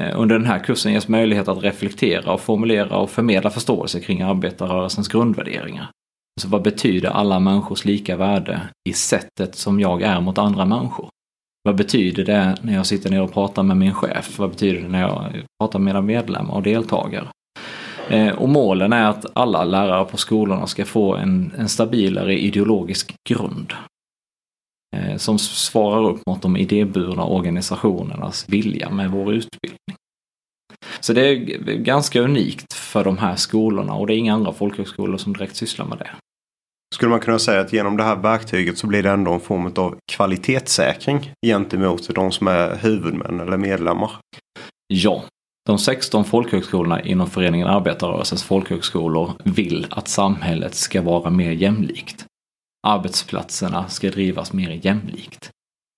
Eh, 0.03 0.20
under 0.20 0.38
den 0.38 0.46
här 0.46 0.59
kursen 0.59 0.92
ges 0.92 1.09
möjlighet 1.09 1.48
att 1.48 1.62
reflektera 1.62 2.33
och 2.33 2.40
formulera 2.40 2.96
och 2.96 3.11
förmedla 3.11 3.50
förståelse 3.50 4.00
kring 4.00 4.22
arbetarrörelsens 4.22 5.09
grundvärderingar. 5.09 5.90
Så 6.40 6.49
vad 6.49 6.62
betyder 6.62 7.09
alla 7.11 7.40
människors 7.40 7.85
lika 7.85 8.16
värde 8.16 8.61
i 8.88 8.92
sättet 8.92 9.55
som 9.55 9.81
jag 9.81 10.03
är 10.03 10.20
mot 10.20 10.38
andra 10.38 10.64
människor? 10.64 11.09
Vad 11.62 11.77
betyder 11.77 12.25
det 12.25 12.57
när 12.62 12.75
jag 12.75 12.87
sitter 12.87 13.11
ner 13.11 13.23
och 13.23 13.33
pratar 13.33 13.62
med 13.62 13.77
min 13.77 13.94
chef? 13.94 14.38
Vad 14.38 14.51
betyder 14.51 14.81
det 14.81 14.88
när 14.88 15.01
jag 15.01 15.42
pratar 15.62 15.79
med 15.79 15.85
mina 15.85 16.01
medlemmar 16.01 16.55
och 16.55 16.62
deltagare? 16.62 17.29
Eh, 18.09 18.35
och 18.35 18.49
målen 18.49 18.92
är 18.92 19.05
att 19.05 19.27
alla 19.33 19.64
lärare 19.64 20.05
på 20.05 20.16
skolorna 20.16 20.66
ska 20.66 20.85
få 20.85 21.16
en, 21.16 21.53
en 21.59 21.68
stabilare 21.68 22.38
ideologisk 22.38 23.14
grund 23.29 23.73
eh, 24.97 25.16
som 25.16 25.38
svarar 25.38 26.11
upp 26.11 26.27
mot 26.27 26.42
de 26.42 26.57
idéburna 26.57 27.25
organisationernas 27.25 28.49
vilja 28.49 28.90
med 28.90 29.11
vår 29.11 29.33
utbildning. 29.33 29.97
Så 31.01 31.12
det 31.12 31.29
är 31.29 31.35
ganska 31.77 32.20
unikt 32.20 32.73
för 32.73 33.05
de 33.05 33.18
här 33.18 33.37
skolorna 33.37 33.94
och 33.94 34.07
det 34.07 34.14
är 34.14 34.18
inga 34.18 34.35
andra 34.35 34.53
folkhögskolor 34.53 35.16
som 35.16 35.33
direkt 35.33 35.57
sysslar 35.57 35.87
med 35.87 35.99
det. 35.99 36.11
Skulle 36.94 37.11
man 37.11 37.20
kunna 37.20 37.38
säga 37.38 37.61
att 37.61 37.72
genom 37.72 37.96
det 37.96 38.02
här 38.02 38.16
verktyget 38.16 38.78
så 38.78 38.87
blir 38.87 39.02
det 39.02 39.11
ändå 39.11 39.33
en 39.33 39.40
form 39.40 39.72
av 39.76 39.98
kvalitetssäkring 40.12 41.33
gentemot 41.46 42.14
de 42.14 42.33
som 42.33 42.48
är 42.48 42.76
huvudmän 42.76 43.40
eller 43.40 43.57
medlemmar? 43.57 44.11
Ja, 44.87 45.24
de 45.66 45.78
16 45.78 46.24
folkhögskolorna 46.24 47.02
inom 47.02 47.30
föreningen 47.30 47.66
Arbetarrörelsens 47.66 48.44
folkhögskolor 48.44 49.33
vill 49.44 49.87
att 49.90 50.09
samhället 50.09 50.74
ska 50.74 51.02
vara 51.02 51.30
mer 51.30 51.50
jämlikt 51.50 52.26
arbetsplatserna 52.85 53.88
ska 53.88 54.11
drivas 54.11 54.52
mer 54.52 54.87
jämlikt. 54.87 55.50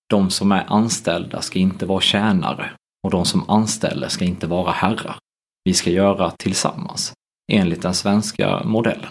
De 0.09 0.29
som 0.29 0.51
är 0.51 0.65
anställda 0.67 1.41
ska 1.41 1.59
inte 1.59 1.85
vara 1.85 2.01
tjänare 2.01 2.71
och 3.03 3.11
de 3.11 3.25
som 3.25 3.49
anställer 3.49 4.07
ska 4.07 4.25
inte 4.25 4.47
vara 4.47 4.71
herrar. 4.71 5.17
Vi 5.63 5.73
ska 5.73 5.89
göra 5.89 6.31
tillsammans, 6.31 7.13
enligt 7.51 7.81
den 7.81 7.93
svenska 7.93 8.63
modellen. 8.63 9.09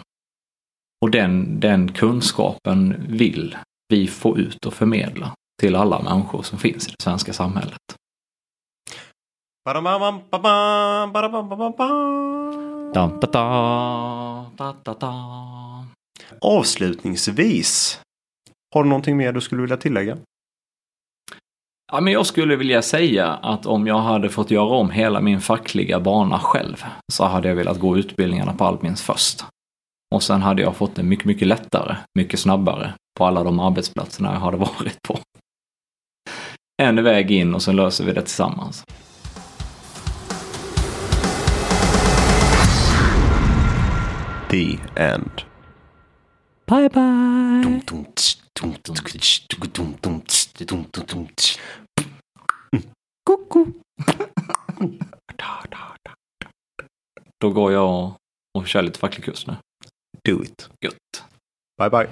Och 1.01 1.11
den, 1.11 1.61
den 1.61 1.93
kunskapen 1.93 3.07
vill 3.09 3.57
vi 3.89 4.07
få 4.07 4.39
ut 4.39 4.67
och 4.67 4.75
förmedla 4.75 5.33
till 5.61 5.77
alla 5.77 6.03
människor 6.03 6.43
som 6.43 6.59
finns 6.59 6.89
i 6.89 6.91
det 6.91 7.03
svenska 7.03 7.33
samhället. 7.33 7.81
Avslutningsvis. 16.41 18.01
Har 18.75 18.83
du 18.83 18.89
någonting 18.89 19.17
mer 19.17 19.33
du 19.33 19.41
skulle 19.41 19.63
vilja 19.63 19.77
tillägga? 19.77 20.17
Ja, 21.93 22.01
men 22.01 22.13
jag 22.13 22.27
skulle 22.27 22.57
vilja 22.57 22.83
säga 22.83 23.27
att 23.33 23.67
om 23.67 23.87
jag 23.87 23.99
hade 23.99 24.29
fått 24.29 24.51
göra 24.51 24.77
om 24.77 24.91
hela 24.91 25.21
min 25.21 25.41
fackliga 25.41 26.01
bana 26.01 26.39
själv 26.39 26.85
så 27.13 27.25
hade 27.25 27.49
jag 27.49 27.57
velat 27.57 27.81
gå 27.81 27.99
utbildningarna 27.99 28.53
på 28.53 28.65
Albins 28.65 29.03
först. 29.03 29.45
Och 30.15 30.23
sen 30.23 30.43
hade 30.43 30.63
jag 30.63 30.77
fått 30.77 30.95
det 30.95 31.03
mycket, 31.03 31.25
mycket 31.25 31.49
lättare, 31.49 31.97
mycket 32.15 32.41
snabbare 32.41 32.95
på 33.19 33.27
alla 33.27 33.45
de 33.45 33.61
arbetsplatserna 33.61 34.33
jag 34.33 34.41
hade 34.41 34.57
varit 34.79 35.03
på. 35.03 35.19
en 36.83 37.05
väg 37.05 37.31
in 37.31 37.55
och 37.55 37.63
sen 37.63 37.77
löser 37.77 38.05
vi 38.05 38.13
det 38.13 38.23
tillsammans. 38.23 38.85
The 44.51 44.79
end. 44.97 45.43
Bye 46.67 46.89
bye! 46.89 47.81
Då 57.41 57.51
går 57.51 57.73
jag 57.73 58.05
och, 58.05 58.17
och 58.59 58.67
kör 58.67 58.83
lite 58.83 58.99
facklig 58.99 59.25
kurs 59.25 59.47
nu. 59.47 59.57
do 60.27 60.41
it. 60.43 60.69
Gött. 60.81 61.25
Bye 61.77 61.89
bye. 61.89 62.09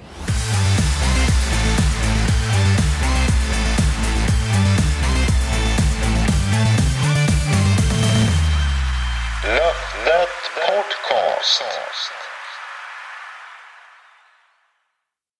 Löfnet 9.43 10.29
Podcast. 10.55 12.24